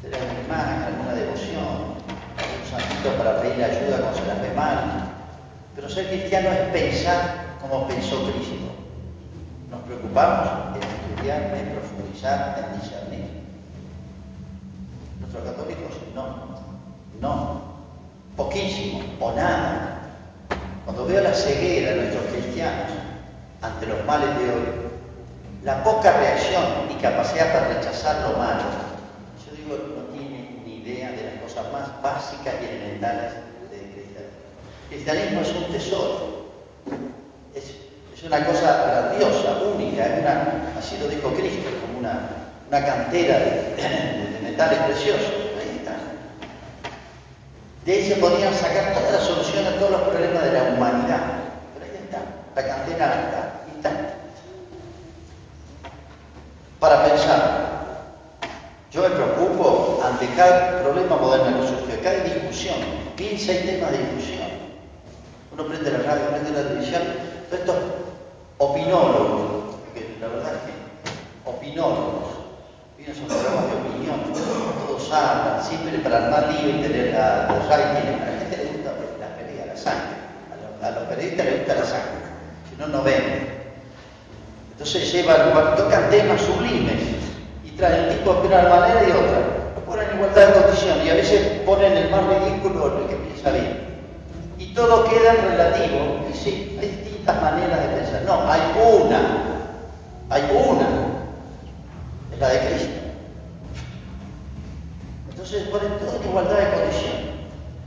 Tener 0.00 0.20
una 0.22 0.40
imagen, 0.46 0.94
alguna 0.94 1.12
devoción, 1.12 1.98
un 1.98 2.70
santito 2.70 3.10
para 3.18 3.42
pedir 3.42 3.64
ayuda 3.64 3.98
cuando 3.98 4.18
se 4.18 4.26
las 4.26 4.40
ve 4.40 4.54
mal. 4.54 5.10
Pero 5.74 5.88
ser 5.88 6.06
cristiano 6.06 6.50
es 6.50 6.60
pensar 6.70 7.56
como 7.60 7.88
pensó 7.88 8.30
Cristo. 8.30 8.54
Nos 9.72 9.80
preocupamos 9.82 10.76
en 10.76 10.82
estudiar, 10.86 11.42
en 11.56 11.74
profundizar, 11.74 12.62
en 12.62 12.80
discernir. 12.80 13.42
Nuestros 15.18 15.44
católicos 15.44 15.92
no, 16.14 16.46
no, 17.20 17.77
poquísimo 18.48 19.00
o 19.20 19.32
nada. 19.32 20.00
Cuando 20.84 21.04
veo 21.04 21.20
la 21.20 21.34
ceguera 21.34 21.92
de 21.92 21.96
nuestros 21.96 22.24
cristianos 22.32 22.88
ante 23.60 23.86
los 23.86 24.04
males 24.06 24.30
de 24.38 24.44
hoy, 24.44 24.66
la 25.64 25.84
poca 25.84 26.12
reacción 26.12 26.88
y 26.90 26.94
capacidad 26.94 27.52
para 27.52 27.68
rechazar 27.68 28.30
lo 28.30 28.38
malo, 28.38 28.62
yo 29.44 29.54
digo, 29.54 29.76
no 29.96 30.04
tiene 30.16 30.62
ni 30.64 30.76
idea 30.76 31.10
de 31.10 31.24
las 31.24 31.34
cosas 31.42 31.70
más 31.72 32.02
básicas 32.02 32.54
y 32.62 32.64
elementales 32.64 33.32
del 33.70 33.92
cristianismo. 33.92 34.40
El 34.90 34.96
cristianismo 34.96 35.40
es 35.42 35.52
un 35.54 35.72
tesoro, 35.72 36.48
es, 37.54 37.74
una 38.24 38.44
cosa 38.44 38.84
grandiosa, 38.86 39.62
única, 39.74 40.04
es 40.06 40.20
una, 40.20 40.78
así 40.78 40.96
lo 40.98 41.08
dijo 41.08 41.32
Cristo, 41.34 41.68
como 41.82 42.00
una, 42.00 42.20
cantera 42.70 43.38
de 43.38 44.38
metales 44.42 44.78
preciosos. 44.80 45.37
De 47.88 47.94
ahí 47.94 48.06
se 48.06 48.16
podían 48.16 48.52
sacar 48.52 48.92
todas 48.92 49.12
las 49.12 49.22
soluciones 49.22 49.72
a 49.72 49.78
todos 49.78 49.92
los 49.92 50.02
problemas 50.02 50.44
de 50.44 50.52
la 50.52 50.62
humanidad. 50.64 51.20
Pero 51.72 51.86
ahí 51.86 51.98
está, 52.04 52.20
la 52.54 52.68
cantera 52.68 53.54
está. 53.74 54.14
Para 56.78 57.04
pensar, 57.06 57.96
yo 58.92 59.00
me 59.00 59.08
preocupo 59.08 60.02
ante 60.04 60.26
cada 60.34 60.82
problema 60.82 61.16
moderno 61.16 61.62
que 61.62 61.66
surge, 61.66 62.00
cada 62.02 62.24
discusión, 62.24 62.76
piensa 63.16 63.52
en 63.52 63.64
temas 63.64 63.92
de 63.92 63.98
discusión. 64.00 64.48
Uno 65.50 65.64
prende 65.64 65.90
la 65.90 65.98
radio, 66.00 66.28
prende 66.28 66.50
la 66.50 66.68
televisión, 66.68 67.02
todos 67.48 67.60
estos 67.60 67.76
opinólogos, 68.58 69.76
que 69.94 70.14
la 70.20 70.28
verdad 70.28 70.52
es 70.56 70.60
que 70.60 71.50
opinólogos, 71.50 72.47
son 73.06 73.26
programas 73.26 73.64
de 73.70 73.76
opinión, 73.78 74.20
todos 74.34 75.12
hablan, 75.12 75.62
siempre 75.62 75.98
para 75.98 76.26
armar 76.26 76.48
lío 76.52 76.68
y 76.68 76.82
tener 76.82 77.14
la, 77.14 77.46
rankings. 77.46 78.22
A 78.22 78.26
la 78.26 78.38
gente 78.40 78.56
le 78.56 78.64
gusta 78.64 78.90
la 79.20 79.36
pelea, 79.36 79.66
la 79.66 79.76
sangre. 79.76 80.18
A 80.82 80.90
los, 80.90 81.08
periodistas 81.08 81.46
les 81.46 81.58
gusta 81.58 81.74
la 81.74 81.84
sangre, 81.84 82.18
si 82.68 82.76
no, 82.76 82.86
no 82.88 83.02
venden. 83.02 83.48
Entonces 84.72 85.12
llevan, 85.12 85.76
tocan 85.76 86.10
temas 86.10 86.40
sublimes 86.40 87.02
y 87.64 87.70
traen 87.70 88.10
tipo 88.10 88.34
de 88.34 88.46
una 88.48 88.62
manera 88.68 89.02
y 89.06 89.10
otra. 89.10 89.84
Ponen 89.86 90.10
en 90.10 90.16
igualdad 90.16 90.48
de 90.48 90.60
condiciones 90.60 91.06
y 91.06 91.10
a 91.10 91.14
veces 91.14 91.60
ponen 91.64 91.96
el 91.96 92.10
más 92.10 92.20
ridículo 92.26 92.98
el 92.98 93.08
que 93.08 93.16
piensa 93.16 93.50
bien. 93.50 93.88
Y 94.58 94.74
todo 94.74 95.04
queda 95.04 95.32
relativo. 95.32 96.26
Y 96.30 96.36
sí, 96.36 96.78
hay 96.80 96.88
distintas 96.88 97.40
maneras 97.40 97.80
de 97.80 97.96
pensar. 97.96 98.22
No, 98.22 98.50
hay 98.50 98.60
una. 98.76 99.20
Hay 100.28 100.42
una. 100.52 101.17
La 102.40 102.50
de 102.50 102.58
Cristo. 102.68 102.88
Entonces 105.30 105.68
ponen 105.68 105.98
todo 105.98 106.16
en 106.22 106.28
igualdad 106.28 106.58
de 106.58 106.70
condiciones. 106.70 107.26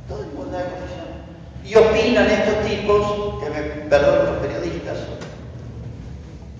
Todo 0.10 0.24
en 0.24 0.32
igualdad 0.32 0.60
de 0.60 0.66
condiciones. 0.66 1.02
Y 1.64 1.76
opinan 1.76 2.30
estos 2.30 2.66
tipos, 2.66 3.40
que 3.42 3.50
me 3.50 3.62
perdonen 3.88 4.26
los 4.26 4.38
periodistas, 4.42 4.98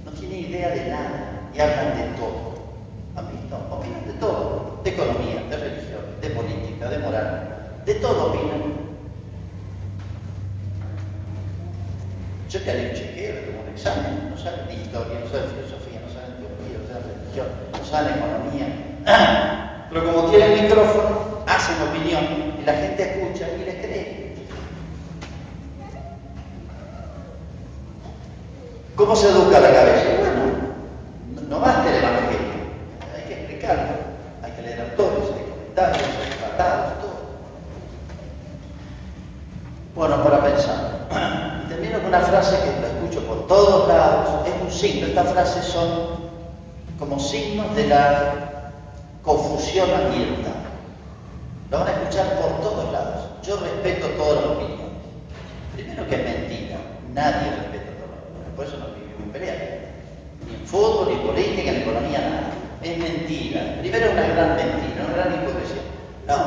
no 0.06 0.12
tienen 0.12 0.40
idea 0.40 0.70
de 0.70 0.90
nada 0.90 1.50
y 1.54 1.60
hablan 1.60 1.98
de 1.98 2.18
todo. 2.18 2.54
¿Han 3.18 3.28
visto? 3.30 3.58
Opinan 3.72 4.08
de 4.08 4.14
todo. 4.14 4.80
De 4.86 4.90
economía, 4.90 5.44
de 5.50 5.58
religión, 5.58 6.02
de 6.22 6.30
política, 6.30 6.90
de 6.90 7.00
moral. 7.00 7.82
De 7.86 7.96
todo 7.96 8.28
opinan. 8.28 8.62
Yo 12.50 12.62
te 12.62 12.72
haré 12.72 12.90
un 12.90 12.96
chequeo, 12.96 13.36
un 13.64 13.74
examen. 13.74 14.30
No 14.30 14.38
saben 14.38 14.68
de 14.68 14.74
historia, 14.76 15.20
no 15.20 15.30
saben 15.30 15.50
filosofía, 15.52 16.00
no 16.00 16.14
saben 16.14 16.36
teología, 16.40 16.78
no 16.80 16.88
saben 16.88 17.04
religión, 17.20 17.71
saben 17.92 18.14
economía. 18.18 18.68
Pero 19.90 20.06
como 20.06 20.30
tienen 20.30 20.64
micrófono, 20.64 21.44
hacen 21.46 21.76
opinión 21.90 22.24
y 22.60 22.66
la 22.66 22.74
gente 22.74 23.04
escucha 23.04 23.46
y 23.60 23.66
les 23.66 23.76
cree. 23.76 24.36
¿Cómo 28.96 29.16
se 29.16 29.28
educa 29.30 29.60
la 29.60 29.74
cabeza? 29.74 30.04
Bueno, 30.20 31.50
no 31.50 31.60
basta 31.60 31.90
el 31.90 31.96
evangelio, 31.96 32.38
hay 33.14 33.24
que 33.28 33.34
explicarlo, 33.34 33.94
hay 34.44 34.52
que 34.52 34.62
leer 34.62 34.82
autores, 34.82 35.30
hay 35.36 35.52
comentarios, 35.52 36.08
hay 36.24 36.38
tratados, 36.38 37.02
todo. 37.02 37.22
Bueno, 39.96 40.24
para 40.24 40.44
pensar. 40.44 41.08
Termino 41.68 41.98
con 42.00 42.08
una 42.08 42.20
frase 42.22 42.58
que 42.58 42.82
la 42.82 42.88
escucho 42.88 43.26
por 43.28 43.48
todos 43.48 43.88
lados, 43.88 44.48
es 44.48 44.54
un 44.62 44.72
signo, 44.72 45.08
estas 45.08 45.32
frases 45.32 45.66
son 45.66 46.32
como 47.02 47.20
signos 47.20 47.76
de 47.76 47.88
la 47.88 48.72
confusión 49.24 49.90
abierta. 49.90 50.52
Lo 51.72 51.80
van 51.80 51.88
a 51.88 51.92
escuchar 51.94 52.40
por 52.40 52.62
todos 52.62 52.94
lados. 52.94 53.26
Yo 53.42 53.58
respeto 53.58 54.08
todas 54.10 54.36
las 54.36 54.46
opiniones. 54.46 54.86
Primero 55.74 56.08
que 56.08 56.16
es 56.16 56.24
mentira, 56.24 56.78
nadie 57.12 57.50
respeta 57.58 57.90
todas 57.98 58.12
las 58.14 58.22
opiniones, 58.22 58.54
por 58.56 58.66
eso 58.68 58.78
no 58.78 58.94
vivimos 58.94 59.24
en 59.26 59.32
pelea. 59.32 59.56
Ni 60.46 60.54
en 60.54 60.68
fútbol, 60.68 61.08
ni 61.08 61.14
en 61.16 61.28
política, 61.28 61.72
ni 61.72 61.78
en 61.78 61.82
economía, 61.82 62.20
nada. 62.20 62.54
Es 62.84 62.98
mentira. 63.00 63.78
Primero 63.80 64.06
es 64.06 64.12
una 64.14 64.28
gran 64.28 64.56
mentira, 64.58 65.04
una 65.04 65.14
gran 65.16 65.34
hipocresía. 65.42 65.82
No. 66.28 66.38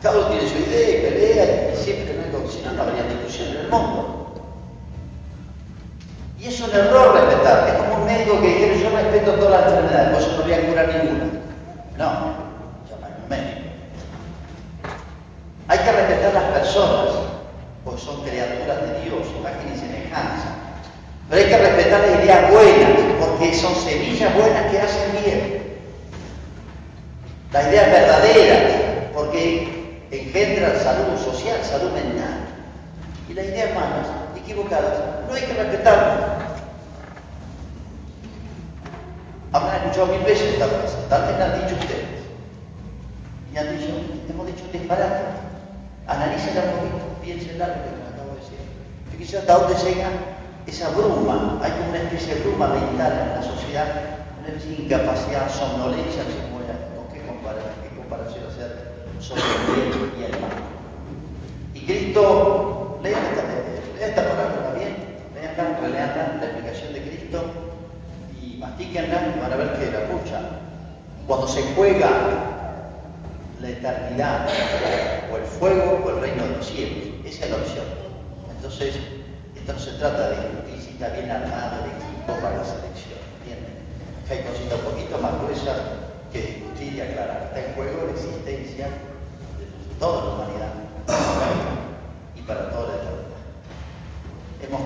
Cada 0.00 0.18
uno 0.18 0.28
tiene 0.28 0.48
su 0.48 0.56
idea 0.56 0.88
y 0.88 1.02
pelea 1.02 1.74
y 1.74 1.76
siempre 1.76 2.14
no 2.16 2.22
hay 2.38 2.48
si 2.48 2.62
no, 2.62 2.72
no 2.72 2.82
habría 2.82 3.02
discusión 3.02 3.48
en 3.48 3.56
el 3.56 3.68
mundo. 3.68 4.17
Y 6.38 6.46
es 6.46 6.60
un 6.60 6.70
error 6.70 7.14
respetar. 7.14 7.68
Es 7.68 7.74
como 7.74 8.02
un 8.02 8.06
médico 8.06 8.40
que 8.40 8.46
dice 8.46 8.80
yo 8.82 8.90
respeto 8.90 9.32
todas 9.32 9.60
las 9.60 9.72
enfermedades, 9.72 10.10
por 10.10 10.22
eso 10.22 10.36
no 10.36 10.42
voy 10.44 10.52
a 10.52 10.66
curar 10.66 10.88
ninguna. 10.88 11.24
No, 11.96 12.04
llama 12.88 13.08
un 13.22 13.28
médico. 13.28 13.60
Hay 15.66 15.78
que 15.78 15.92
respetar 15.92 16.34
las 16.34 16.44
personas, 16.60 17.08
porque 17.84 18.00
son 18.00 18.22
criaturas 18.22 18.80
de 18.82 19.00
Dios, 19.02 19.26
imagen 19.36 19.74
y 19.74 19.78
semejanza. 19.78 20.48
Pero 21.28 21.42
hay 21.42 21.48
que 21.48 21.58
respetar 21.58 22.00
las 22.00 22.24
ideas 22.24 22.50
buenas, 22.52 22.90
porque 23.20 23.54
son 23.54 23.74
semillas 23.74 24.34
buenas 24.34 24.70
que 24.70 24.80
hacen 24.80 25.24
bien. 25.24 25.78
Las 27.52 27.66
ideas 27.66 27.90
verdaderas, 27.90 28.72
porque 29.12 30.00
engendran 30.10 30.78
salud 30.78 31.18
social, 31.18 31.58
salud 31.64 31.90
mental. 31.90 32.46
Y 33.28 33.34
las 33.34 33.44
ideas 33.44 33.74
malas, 33.74 34.06
equivocadas, 34.48 34.98
no 35.28 35.34
hay 35.34 35.42
que 35.42 35.52
respetarlas. 35.52 36.38
Habrán 39.52 39.76
escuchado 39.76 40.06
mil 40.06 40.22
veces 40.22 40.54
esta 40.54 40.66
frase, 40.66 40.96
tal 41.08 41.22
vez 41.26 41.38
la 41.38 41.44
han 41.44 41.60
dicho 41.60 41.74
ustedes. 41.80 42.08
Y 43.52 43.56
han 43.58 43.78
dicho, 43.78 43.92
hemos 44.28 44.46
dicho 44.46 44.64
disparate. 44.72 45.24
Analícenla 46.06 46.62
un 46.64 46.70
poquito, 46.70 47.04
piénsenla 47.22 47.66
lo 47.68 47.74
que 47.74 47.90
les 47.92 48.08
acabo 48.08 48.32
de 48.32 48.40
decir. 48.40 48.58
Fíjense 49.12 49.38
hasta 49.38 49.58
dónde 49.58 49.74
llega 49.76 50.08
esa 50.66 50.88
bruma. 50.90 51.60
Hay 51.62 51.72
como 51.72 51.90
una 51.90 51.98
especie 51.98 52.34
de 52.34 52.40
bruma 52.40 52.68
mental 52.68 53.12
en 53.12 53.40
la 53.40 53.42
sociedad, 53.42 53.88
una 54.40 54.48
especie 54.48 54.76
de 54.76 54.82
incapacidad, 54.84 55.48
somnolencia, 55.52 56.24
no 56.24 56.30
sé 56.30 56.40
cómo 56.48 56.64
con 56.96 57.12
qué 57.12 57.20
comparación, 57.26 57.72
qué 57.84 57.96
comparación 57.96 58.44
hacer 58.48 58.70
sobre 59.20 59.42
el 59.42 59.92
bien 59.92 60.12
y 60.18 60.24
el 60.24 60.40
mal. 60.40 60.56
Y 61.74 61.80
Cristo, 61.84 62.98
esta, 63.02 63.08
lean 63.08 63.47
esta 64.08 64.22
parábola 64.22 64.72
bien, 64.78 64.96
leanla, 65.34 65.78
releanla, 65.80 66.38
la 66.40 66.46
explicación 66.46 66.92
de 66.92 67.02
Cristo 67.02 67.42
y 68.42 68.56
mastíquenla 68.56 69.34
y 69.36 69.40
van 69.40 69.52
a 69.52 69.56
ver 69.56 69.72
que 69.74 69.90
la 69.90 70.04
escuchan. 70.04 70.44
Cuando 71.26 71.46
se 71.46 71.62
juega 71.74 72.08
la 73.60 73.68
eternidad, 73.68 74.48
o 75.30 75.36
el 75.36 75.44
fuego 75.44 76.02
o 76.04 76.10
el 76.10 76.20
reino 76.20 76.44
de 76.44 76.56
los 76.56 76.66
cielos, 76.66 77.04
esa 77.24 77.44
es 77.44 77.50
la 77.50 77.56
opción. 77.56 77.84
Entonces, 78.56 78.94
esto 79.54 79.72
no 79.72 79.78
se 79.78 79.92
trata 79.92 80.30
de 80.30 80.36
discutir 80.36 80.80
si 80.80 80.90
está 80.90 81.08
bien 81.10 81.30
armado 81.30 81.84
el 81.84 81.90
equipo 81.90 82.32
para 82.40 82.56
la 82.56 82.64
selección, 82.64 83.20
¿entienden? 83.40 83.76
Hay 84.30 84.38
cositas 84.48 84.78
un 84.78 84.92
poquito 84.92 85.18
más 85.18 85.32
gruesas 85.42 85.76
que 86.32 86.40
discutir 86.40 86.94
y 86.94 87.00
aclarar. 87.00 87.50
Está 87.52 87.60
en 87.60 87.74
juego 87.74 88.06
la 88.06 88.12
existencia 88.12 88.86
de 88.86 89.94
toda 89.98 90.24
la 90.24 90.30
humanidad 90.32 90.72
y 92.36 92.40
para 92.42 92.70
toda 92.70 92.88
la. 92.88 92.97
Hemos, 94.60 94.80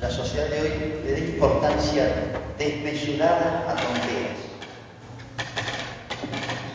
la 0.00 0.10
sociedad 0.10 0.48
de 0.48 0.60
hoy 0.60 1.02
le 1.04 1.12
da 1.12 1.18
importancia 1.18 2.08
desmesurada 2.58 3.64
a 3.68 3.74
tonteras 3.74 4.38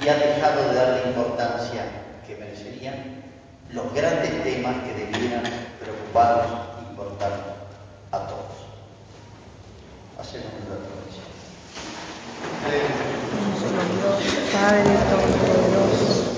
y 0.02 0.06
y 0.06 0.08
ha 0.08 0.16
dejado 0.16 0.70
de 0.70 0.76
dar 0.76 0.90
la 1.02 1.10
importancia 1.10 1.84
que 2.26 2.36
merecerían 2.38 3.24
los 3.72 3.94
grandes 3.94 4.44
temas 4.44 4.76
que 4.84 4.94
debieran 4.94 5.44
preocuparnos 5.80 6.52
e 6.80 6.90
importarnos 6.92 7.58
a 8.12 8.20
todos. 8.28 8.66
Hacemos 10.20 10.48
una 10.66 10.76
reflexión. 10.80 11.26
Padre 14.54 14.98
Todopoderoso 15.10 16.29